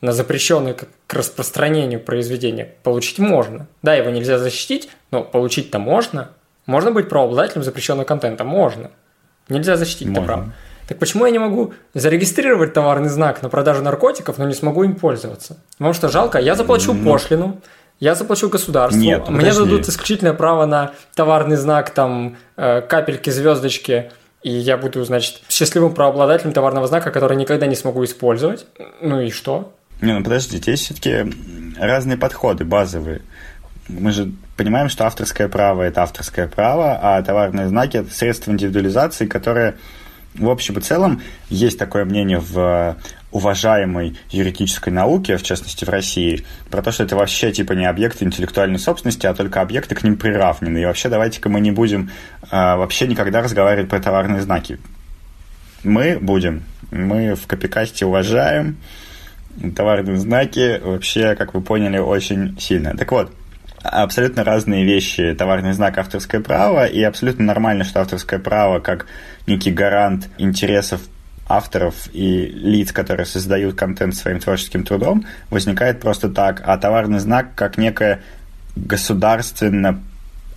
[0.00, 0.76] на запрещенное
[1.10, 3.66] к распространению произведения получить можно.
[3.82, 6.30] Да, его нельзя защитить, но получить-то можно.
[6.66, 8.44] Можно быть правообладателем запрещенного контента?
[8.44, 8.92] Можно.
[9.48, 10.20] Нельзя защитить можно.
[10.20, 10.52] это право.
[10.86, 14.94] Так почему я не могу зарегистрировать товарный знак на продажу наркотиков, но не смогу им
[14.94, 15.56] пользоваться?
[15.72, 17.60] Потому что жалко, я заплачу ну, пошлину,
[17.98, 24.12] я заплачу государству, нет, мне дадут исключительное право на товарный знак, там, э, капельки, звездочки,
[24.44, 28.66] и я буду, значит, счастливым правообладателем товарного знака, который никогда не смогу использовать.
[29.00, 29.72] Ну и что?
[30.00, 31.32] Не, ну подождите, есть все-таки
[31.78, 33.22] разные подходы базовые.
[33.88, 39.26] Мы же понимаем, что авторское право– это авторское право, а товарные знаки– это средства индивидуализации,
[39.26, 39.76] которые
[40.34, 42.96] в общем и целом есть такое мнение в
[43.32, 48.24] уважаемой юридической науке, в частности в России, про то, что это вообще типа не объекты
[48.24, 50.78] интеллектуальной собственности, а только объекты к ним приравнены.
[50.78, 52.10] И вообще давайте-ка мы не будем
[52.42, 54.78] э, вообще никогда разговаривать про товарные знаки
[55.82, 56.62] Мы будем.
[56.90, 58.76] Мы в Копикасте уважаем
[59.74, 62.96] товарные знаки вообще, как вы поняли, очень сильно.
[62.96, 63.32] Так вот,
[63.82, 65.34] абсолютно разные вещи.
[65.34, 69.06] Товарный знак авторское право, и абсолютно нормально, что авторское право как
[69.46, 71.00] некий гарант интересов
[71.48, 77.54] авторов и лиц, которые создают контент своим творческим трудом, возникает просто так, а товарный знак
[77.56, 78.20] как некое
[78.76, 80.00] государственно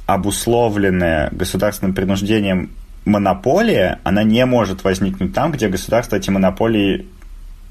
[0.05, 2.71] обусловленная государственным принуждением
[3.05, 7.07] монополия, она не может возникнуть там, где государство эти монополии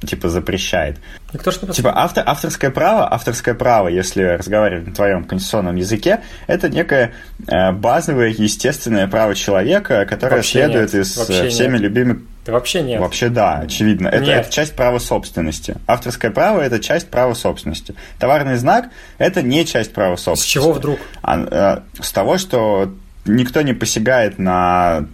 [0.06, 0.98] типа запрещает.
[1.32, 6.20] Никто ж не типа автор, авторское право, авторское право, если разговаривать на твоем конституционном языке,
[6.46, 7.12] это некое
[7.46, 11.80] э, базовое естественное право человека, которое вообще следует нет, из э, всеми нет.
[11.80, 13.00] любимых да вообще нет.
[13.00, 14.08] Вообще да, очевидно.
[14.08, 15.76] Это, это часть права собственности.
[15.86, 17.94] Авторское право– это часть права собственности.
[18.18, 18.86] Товарный знак–
[19.18, 20.48] это не часть права собственности.
[20.48, 20.98] С чего вдруг?
[21.22, 22.92] А, э, с того, что
[23.26, 25.06] никто не посягает на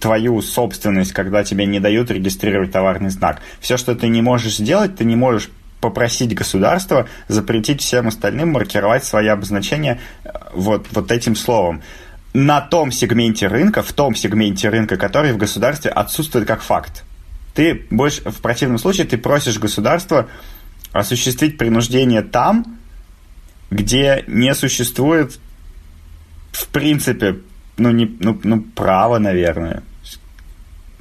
[0.00, 3.40] твою собственность, когда тебе не дают регистрировать товарный знак.
[3.60, 5.50] Все, что ты не можешь сделать, ты не можешь
[5.80, 11.82] попросить государство запретить всем остальным маркировать свои обозначения э, вот, вот этим словом
[12.32, 17.04] на том сегменте рынка, в том сегменте рынка, который в государстве отсутствует как факт.
[17.54, 20.28] Ты больше, в противном случае ты просишь государство
[20.92, 22.78] осуществить принуждение там,
[23.70, 25.38] где не существует
[26.52, 27.36] в принципе
[27.76, 29.82] ну, не, ну, ну, право, наверное.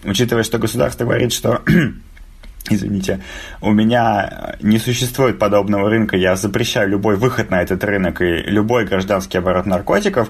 [0.04, 1.62] Учитывая, что государство говорит, что
[2.70, 3.22] извините,
[3.62, 8.86] у меня не существует подобного рынка, я запрещаю любой выход на этот рынок и любой
[8.86, 10.30] гражданский оборот наркотиков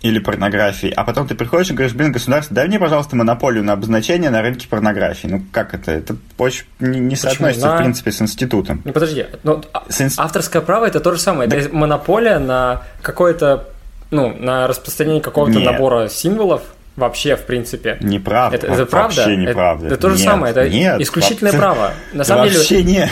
[0.00, 3.72] или порнографии, а потом ты приходишь и говоришь, блин, государство, дай мне, пожалуйста, монополию на
[3.72, 5.26] обозначение на рынке порнографии.
[5.26, 5.90] Ну, как это?
[5.90, 7.76] Это очень не, не соотносится, на...
[7.76, 8.80] в принципе, с институтом.
[8.84, 10.20] Не, подожди, но с инст...
[10.20, 13.68] авторское право– это то же самое, это монополия на какое-то
[14.10, 16.62] ну, на распространение какого-то набора символов
[16.96, 17.96] вообще, в принципе.
[18.00, 18.56] Неправда.
[18.56, 19.22] Это, это правда?
[19.22, 19.86] Вообще неправда.
[19.86, 21.92] Это, это то же нет, самое, это нет, исключительное вообще, право.
[22.12, 22.84] На самом вообще деле.
[22.84, 23.10] нет.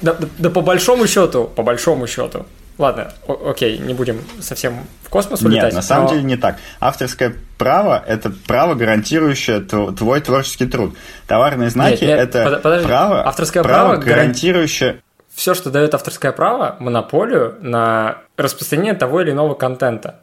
[0.00, 2.46] Да, да, да по большому счету, по большому счету.
[2.78, 5.64] Ладно, о- окей, не будем совсем в космос улетать.
[5.64, 6.10] Нет, на самом но...
[6.10, 6.58] деле не так.
[6.78, 10.94] Авторское право– это право, гарантирующее твой творческий труд.
[11.26, 15.00] Товарные знаки это подожди, право, авторское право, право гарантирующее
[15.36, 20.20] все, что дает авторское право, монополию на распространение того или иного контента.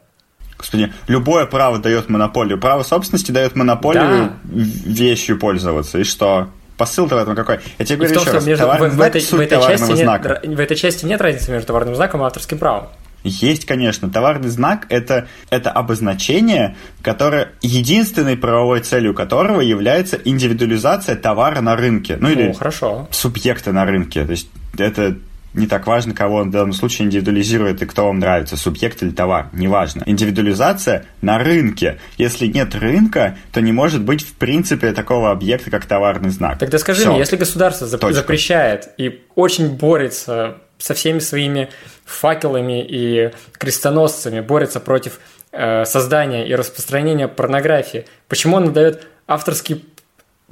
[0.64, 2.58] Господи, любое право дает монополию.
[2.58, 4.64] Право собственности дает монополию да.
[4.86, 5.98] вещью пользоваться.
[5.98, 6.48] И что?
[6.78, 7.60] Посыл-то в этом какой?
[7.78, 8.46] Я тебе говорю и в том, еще раз.
[8.46, 10.40] Между, в, в, этой, в, этой части знака.
[10.42, 12.86] нет, в этой части нет разницы между товарным знаком и авторским правом.
[13.24, 14.08] Есть, конечно.
[14.08, 22.16] Товарный знак это, это обозначение, которое единственной правовой целью которого является индивидуализация товара на рынке.
[22.18, 23.06] Ну, ну или хорошо.
[23.10, 24.24] субъекта на рынке.
[24.24, 24.48] То есть
[24.78, 25.16] это
[25.54, 29.10] не так важно, кого он в данном случае индивидуализирует и кто вам нравится, субъект или
[29.10, 30.02] товар, неважно.
[30.06, 31.98] Индивидуализация на рынке.
[32.18, 36.58] Если нет рынка, то не может быть в принципе такого объекта, как товарный знак.
[36.58, 37.10] Тогда скажи Все.
[37.10, 41.70] мне, если государство зап- запрещает и очень борется со всеми своими
[42.04, 45.20] факелами и крестоносцами, борется против
[45.52, 49.84] э, создания и распространения порнографии, почему он дает авторский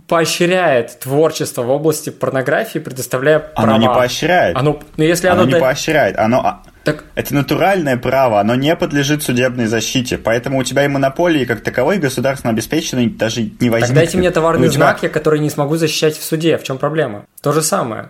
[0.06, 3.74] поощряет творчество в области порнографии, предоставляя права.
[3.74, 4.56] Оно не поощряет.
[4.56, 5.60] Оно, ну, если оно, оно не да...
[5.60, 6.18] поощряет.
[6.18, 7.04] Оно, а, так...
[7.14, 10.18] Это натуральное право, оно не подлежит судебной защите.
[10.18, 13.88] Поэтому у тебя и монополии как таковой государственно обеспеченной даже не возникнет.
[13.88, 14.78] Так дайте мне товарный тебя...
[14.78, 16.58] знак, я который не смогу защищать в суде.
[16.58, 17.24] В чем проблема?
[17.40, 18.08] То же самое.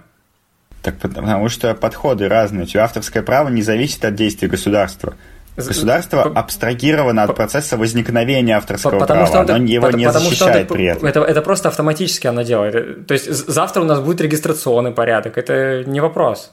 [0.82, 2.64] Так потому что подходы разные.
[2.64, 5.14] У тебя авторское право не зависит от действий государства.
[5.56, 10.74] Государство абстрагировано от процесса возникновения авторского потому права, что оно его не потому защищает что
[10.74, 11.06] при этом.
[11.06, 13.06] Это, это просто автоматически оно делает.
[13.06, 16.52] То есть завтра у нас будет регистрационный порядок, это не вопрос.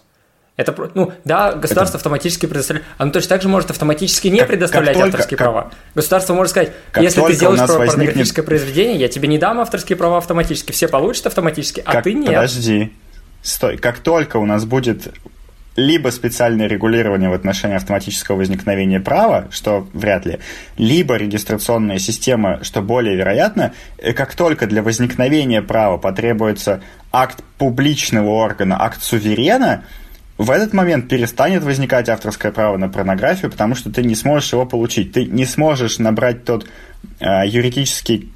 [0.57, 1.99] Это, ну, да, государство это...
[1.99, 2.85] автоматически предоставляет.
[2.97, 5.71] Оно точно так же может автоматически не как, предоставлять как только, авторские как, права.
[5.95, 8.45] Государство может сказать, если ты сделаешь порнографическое возникнет...
[8.45, 10.73] произведение, я тебе не дам авторские права автоматически.
[10.73, 12.35] Все получат автоматически, а как, ты нет.
[12.35, 12.91] Подожди.
[13.41, 13.77] Стой.
[13.77, 15.13] Как только у нас будет
[15.75, 20.39] либо специальное регулирование в отношении автоматического возникновения права, что вряд ли,
[20.77, 23.73] либо регистрационная система, что более вероятно,
[24.15, 29.83] как только для возникновения права потребуется акт публичного органа, акт суверена,
[30.37, 34.65] в этот момент перестанет возникать авторское право на порнографию, потому что ты не сможешь его
[34.65, 35.11] получить.
[35.11, 36.65] Ты не сможешь набрать тот
[37.19, 38.31] э, юридический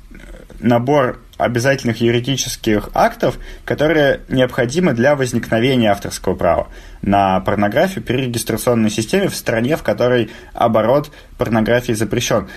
[0.60, 6.68] набор обязательных юридических актов, которые необходимы для возникновения авторского права
[7.02, 12.48] на порнографию при регистрационной системе в стране, в которой оборот порнографии запрещен.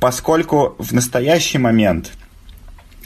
[0.00, 2.12] Поскольку в настоящий момент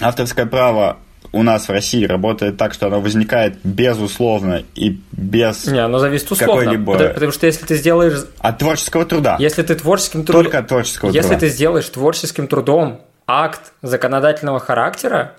[0.01, 0.99] авторское право
[1.33, 6.31] у нас в России работает так, что оно возникает безусловно и без Не, оно зависит
[6.31, 6.57] условно.
[6.57, 6.93] Какой-либо...
[6.93, 8.25] Потому, потому что если ты сделаешь...
[8.39, 9.37] От творческого труда.
[9.39, 10.45] Если ты творческим трудом...
[10.45, 11.35] Только от творческого если труда.
[11.35, 13.01] Если ты сделаешь творческим трудом
[13.31, 15.35] акт законодательного характера,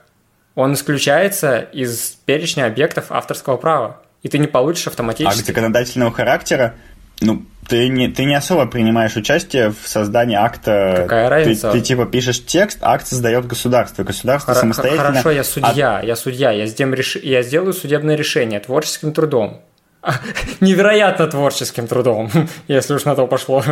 [0.56, 5.39] он исключается из перечня объектов авторского права, и ты не получишь автоматически.
[5.39, 6.76] Акт законодательного характера,
[7.22, 10.96] ну, ты не, ты не особо принимаешь участие в создании акта.
[11.04, 11.72] Какая разница?
[11.72, 14.04] Ты, ты типа пишешь текст, акт создает государство.
[14.04, 15.06] Государство Хор- самостоятельно...
[15.06, 16.04] Хорошо, я судья, от...
[16.06, 17.16] я судья, я, сделаю реш...
[17.18, 19.62] я сделаю судебное решение творческим трудом.
[20.60, 22.32] Невероятно творческим трудом,
[22.68, 23.64] если уж на то пошло.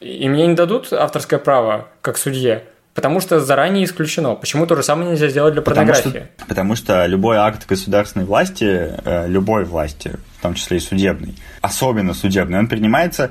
[0.00, 2.64] И мне не дадут авторское право как судье.
[2.98, 4.34] Потому что заранее исключено.
[4.34, 6.02] Почему то же самое нельзя сделать для порнографии?
[6.02, 10.80] Потому что, потому что любой акт государственной власти, э, любой власти, в том числе и
[10.80, 13.30] судебной, особенно судебный, он принимается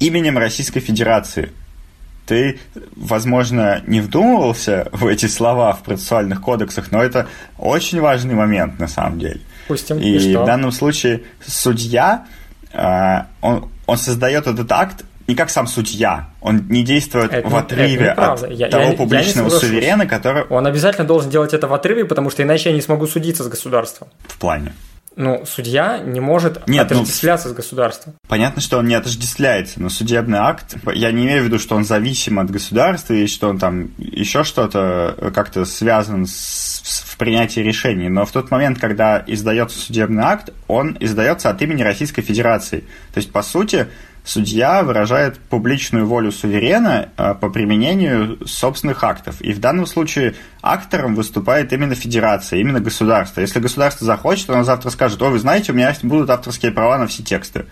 [0.00, 1.52] именем Российской Федерации.
[2.26, 2.58] Ты,
[2.96, 8.88] возможно, не вдумывался в эти слова в процессуальных кодексах, но это очень важный момент на
[8.88, 9.42] самом деле.
[9.68, 10.00] Пустим.
[10.00, 12.26] И, и в данном случае судья,
[12.72, 16.30] э, он, он создает этот акт не как сам судья.
[16.40, 20.44] Он не действует это, в отрыве от я, того я, публичного я суверена, который...
[20.44, 23.48] Он обязательно должен делать это в отрыве, потому что иначе я не смогу судиться с
[23.48, 24.08] государством.
[24.26, 24.72] В плане?
[25.16, 28.14] Ну, судья не может Нет, отождествляться ну, с государством.
[28.28, 31.84] Понятно, что он не отождествляется, но судебный акт, я не имею в виду, что он
[31.84, 37.58] зависим от государства и что он там еще что-то э, как-то связан с, в принятии
[37.58, 42.84] решений, но в тот момент, когда издается судебный акт, он издается от имени Российской Федерации.
[43.12, 43.88] То есть, по сути,
[44.28, 49.40] судья выражает публичную волю суверена э, по применению собственных актов.
[49.40, 53.40] И в данном случае актором выступает именно федерация, именно государство.
[53.40, 57.06] Если государство захочет, оно завтра скажет, о, вы знаете, у меня будут авторские права на
[57.06, 57.64] все тексты.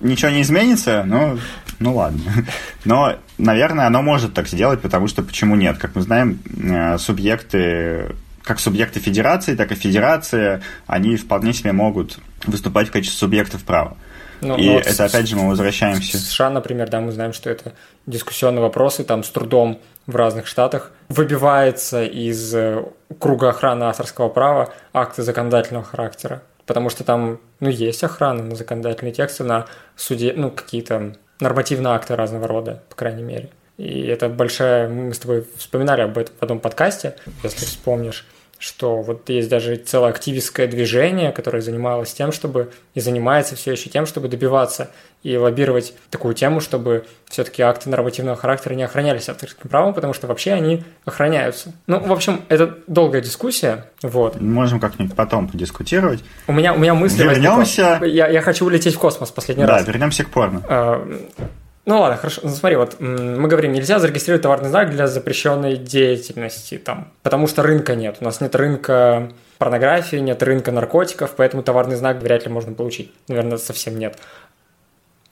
[0.00, 1.38] Ничего не изменится, ну,
[1.78, 2.20] ну ладно.
[2.84, 5.76] Но, наверное, оно может так сделать, потому что почему нет?
[5.76, 12.20] Как мы знаем, э, субъекты как субъекты федерации, так и федерация, они вполне себе могут
[12.46, 13.96] выступать в качестве субъектов права.
[14.40, 16.18] Но, и но это, опять же, мы возвращаемся.
[16.18, 17.72] В США, например, да, мы знаем, что это
[18.06, 22.84] дискуссионные вопросы, там с трудом в разных штатах выбивается из э,
[23.18, 26.42] круга охраны авторского права акты законодательного характера.
[26.64, 32.16] Потому что там, ну, есть охрана на законодательные тексты, на суде, ну, какие-то нормативные акты
[32.16, 33.50] разного рода, по крайней мере.
[33.76, 34.88] И это большая...
[34.88, 38.26] Мы с тобой вспоминали об этом в одном подкасте, если вспомнишь
[38.58, 43.90] что вот есть даже целое активистское движение, которое занималось тем, чтобы и занимается все еще
[43.90, 44.90] тем, чтобы добиваться
[45.22, 50.26] и лоббировать такую тему, чтобы все-таки акты нормативного характера не охранялись авторским правом, потому что
[50.26, 51.72] вообще они охраняются.
[51.86, 53.86] Ну, в общем, это долгая дискуссия.
[54.02, 54.40] Вот.
[54.40, 56.22] Можем как-нибудь потом подискутировать.
[56.46, 57.22] У меня, у меня мысли...
[57.22, 58.00] Вернемся...
[58.04, 59.84] Я, я хочу улететь в космос последний да, раз.
[59.84, 60.62] Да, вернемся к порно.
[60.68, 61.18] А,
[61.86, 62.40] ну ладно, хорошо.
[62.44, 67.62] Ну, смотри, вот мы говорим, нельзя зарегистрировать товарный знак для запрещенной деятельности, там, потому что
[67.62, 68.16] рынка нет.
[68.20, 73.12] У нас нет рынка порнографии, нет рынка наркотиков, поэтому товарный знак вряд ли можно получить.
[73.28, 74.18] Наверное, совсем нет.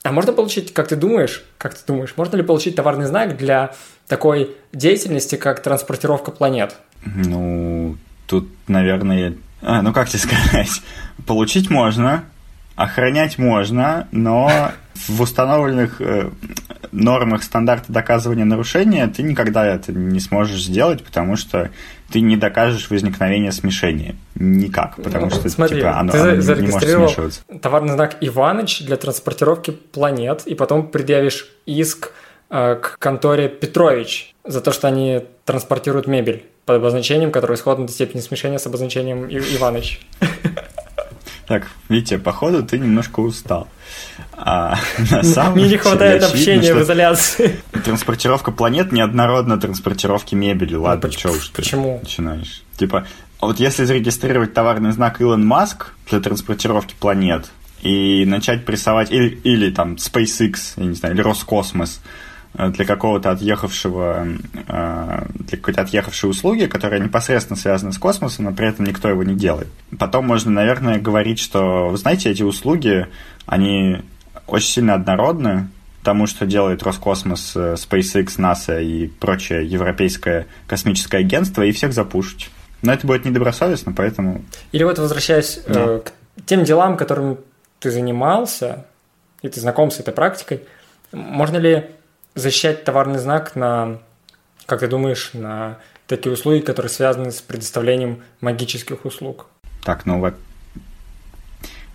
[0.03, 3.73] А можно получить, как ты думаешь, как ты думаешь, можно ли получить товарный знак для
[4.07, 6.75] такой деятельности, как транспортировка планет?
[7.03, 7.97] Ну,
[8.27, 10.81] тут, наверное, а, ну как тебе сказать,
[11.27, 12.23] получить можно,
[12.75, 14.71] охранять можно, но
[15.07, 16.29] в установленных э,
[16.91, 21.69] нормах стандарта доказывания нарушения ты никогда это не сможешь сделать, потому что
[22.11, 24.15] ты не докажешь возникновение смешения.
[24.35, 27.41] Никак, потому ну, что смотри, типа, оно, ты оно не может смешиваться.
[27.61, 32.11] Товарный знак Иваныч для транспортировки планет, и потом предъявишь иск
[32.49, 37.91] э, к конторе Петрович за то, что они транспортируют мебель под обозначением, которое сходно до
[37.91, 40.01] степени смешения с обозначением Иваныч.
[41.47, 43.67] Так, Витя, походу ты немножко устал.
[44.33, 44.77] А,
[45.11, 47.59] на самом Мне не хватает очевидно, общения в изоляции.
[47.83, 50.75] Транспортировка планет неоднородна транспортировки мебели.
[50.75, 51.99] Ладно, ну, что уж ты почему?
[52.01, 52.63] начинаешь.
[52.77, 53.05] Типа,
[53.39, 57.45] вот если зарегистрировать товарный знак Илон Маск для транспортировки планет
[57.81, 62.01] и начать прессовать, или, или там SpaceX, я не знаю, или Роскосмос,
[62.57, 64.27] для какого-то отъехавшего,
[64.67, 69.23] э, для какой-то отъехавшей услуги, которая непосредственно связана с космосом, но при этом никто его
[69.23, 69.67] не делает.
[69.97, 73.07] Потом можно, наверное, говорить, что, вы знаете, эти услуги,
[73.45, 73.97] они
[74.47, 75.67] очень сильно однородны,
[76.03, 82.51] тому, что делает Роскосмос, э, SpaceX, NASA и прочее европейское космическое агентство, и всех запушить.
[82.83, 84.45] Но это будет недобросовестно, поэтому...
[84.71, 85.85] Или вот возвращаясь да.
[85.85, 86.11] э, к
[86.45, 87.37] тем делам, которыми
[87.79, 88.85] ты занимался,
[89.41, 90.61] и ты знаком с этой практикой,
[91.11, 91.85] можно ли
[92.35, 93.99] защищать товарный знак на,
[94.65, 99.47] как ты думаешь, на такие услуги, которые связаны с предоставлением магических услуг?
[99.83, 100.35] Так, ну вот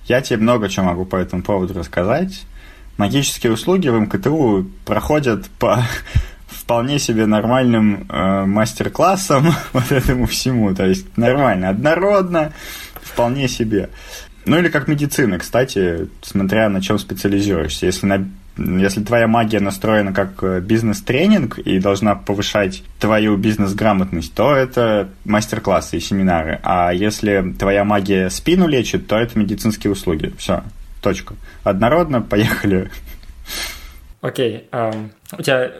[0.06, 2.42] я тебе много чего могу по этому поводу рассказать.
[2.96, 5.84] Магические услуги в МКТУ проходят по
[6.48, 10.74] вполне себе нормальным э, мастер-классам вот этому всему.
[10.74, 12.52] То есть нормально, однородно,
[12.94, 13.90] вполне себе.
[14.46, 17.86] Ну или как медицина, кстати, смотря на чем специализируешься.
[17.86, 18.28] Если на
[18.60, 25.96] Если твоя магия настроена как э, бизнес-тренинг и должна повышать твою бизнес-грамотность, то это мастер-классы
[25.96, 26.60] и семинары.
[26.62, 30.34] А если твоя магия спину лечит, то это медицинские услуги.
[30.36, 30.62] Все,
[31.00, 31.34] точка.
[31.64, 32.90] Однородно, поехали.
[34.20, 34.68] Окей.
[34.70, 35.72] Okay, um, у тебя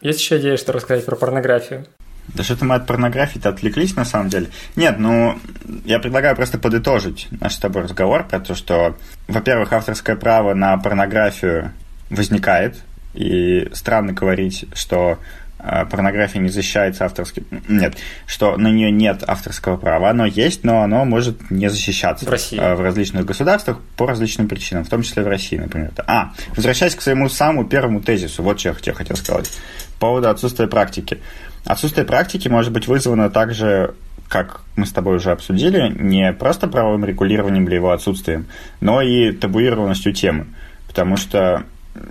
[0.00, 1.84] есть еще идея, что рассказать про порнографию?
[2.28, 4.48] Да что-то мы от порнографии-то отвлеклись, на самом деле.
[4.74, 5.38] Нет, ну,
[5.84, 8.96] я предлагаю просто подытожить наш с тобой разговор про то, что,
[9.28, 11.72] во-первых, авторское право на порнографию
[12.10, 12.76] возникает,
[13.16, 15.18] и странно говорить, что
[15.58, 17.44] э, порнография не защищается авторским...
[17.66, 17.96] Нет,
[18.26, 20.10] что на нее нет авторского права.
[20.10, 22.60] Оно есть, но оно может не защищаться в, России.
[22.60, 25.92] Э, в различных государствах по различным причинам, в том числе в России, например.
[26.06, 29.50] А, возвращаясь к своему самому первому тезису, вот что я хотел сказать,
[29.98, 31.18] по поводу отсутствия практики.
[31.64, 33.94] Отсутствие практики может быть вызвано также,
[34.28, 38.46] как мы с тобой уже обсудили, не просто правовым регулированием или его отсутствием,
[38.80, 40.46] но и табуированностью темы.
[40.86, 41.64] Потому что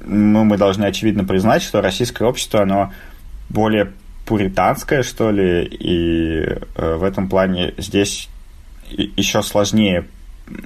[0.05, 2.91] ну, мы должны очевидно признать, что российское общество, оно
[3.49, 3.91] более
[4.25, 8.29] пуританское, что ли, и э, в этом плане здесь
[8.89, 10.05] еще сложнее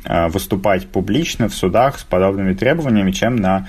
[0.06, 3.68] э, выступать публично в судах с подобными требованиями, чем на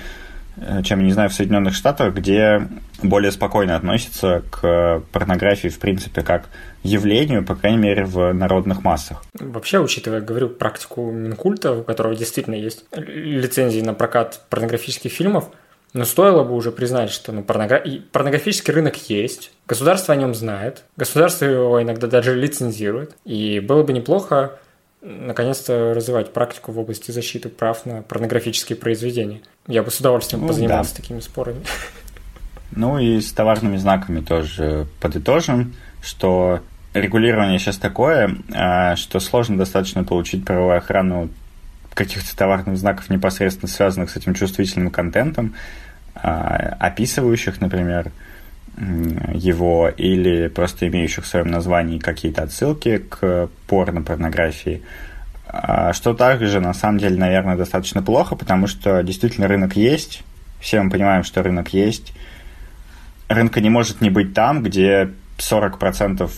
[0.61, 2.66] Э, чем, не знаю, в Соединенных Штатах, где
[3.03, 6.48] более спокойно относятся к порнографии, в принципе, как
[6.82, 9.24] явлению, по крайней мере, в народных массах.
[9.34, 15.51] Вообще, учитывая, говорю, практику Минкульта, у которого действительно есть лицензии на прокат порнографических фильмов,
[15.92, 17.82] но стоило бы уже признать, что ну, порногра...
[18.12, 23.92] порнографический рынок есть, государство о нем знает, государство его иногда даже лицензирует, и было бы
[23.92, 24.59] неплохо
[25.03, 29.40] наконец-то развивать практику в области защиты прав на порнографические произведения.
[29.66, 30.96] Я бы с удовольствием ну, позанимался да.
[31.01, 31.62] такими спорами.
[32.73, 36.61] Ну и с товарными знаками тоже подытожим, что
[36.95, 41.31] регулирование сейчас такое, а, что сложно достаточно получить правовую охрану
[41.95, 45.55] каких-то товарных знаков, непосредственно связанных с этим чувствительным контентом,
[46.14, 48.12] а, описывающих, например,
[49.35, 54.83] его или просто имеющих в своем названии какие-то отсылки к порно-порнографии,
[55.47, 60.23] а что также, на самом деле, наверное, достаточно плохо, потому что действительно рынок есть,
[60.61, 62.12] все мы понимаем, что рынок есть.
[63.31, 66.31] Рынка не может не быть там, где 40%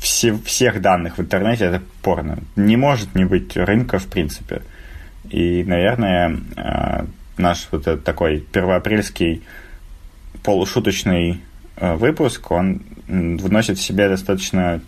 [0.00, 2.38] все, всех данных в интернете это порно.
[2.56, 4.62] Не может не быть рынка в принципе.
[5.28, 7.06] И, наверное, а,
[7.36, 9.42] наш вот этот такой первоапрельский
[10.42, 11.40] полушуточный
[11.80, 14.80] Э, выпуск, он вносит в себя достаточно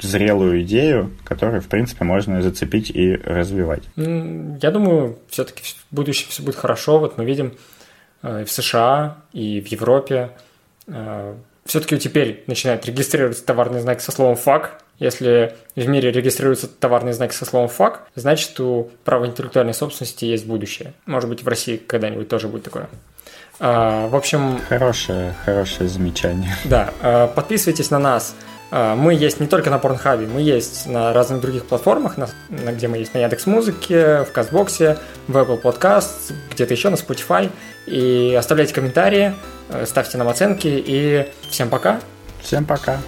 [0.00, 3.84] зрелую идею, которую, в принципе, можно зацепить и развивать.
[3.96, 6.98] Я думаю, все-таки в будущем все будет хорошо.
[6.98, 7.54] Вот мы видим
[8.22, 10.40] э, и в США, и в Европе э,
[11.64, 14.80] все-таки теперь начинают регистрироваться товарный знак со словом «фак».
[14.98, 20.46] Если в мире регистрируется товарный знак со словом «фак», значит, у права интеллектуальной собственности есть
[20.46, 20.92] будущее.
[21.06, 22.88] Может быть, в России когда-нибудь тоже будет такое.
[23.60, 24.60] А, в общем...
[24.68, 26.56] Хорошее, хорошее замечание.
[26.64, 28.34] Да, а, подписывайтесь на нас.
[28.70, 32.86] Мы есть не только на Порнхабе, мы есть на разных других платформах, на, на, где
[32.86, 37.50] мы есть на Яндекс Музыке, в Казбоксе, в Apple Podcast, где-то еще на Spotify.
[37.86, 39.34] И оставляйте комментарии,
[39.84, 42.00] ставьте нам оценки и всем пока.
[42.42, 42.98] Всем пока.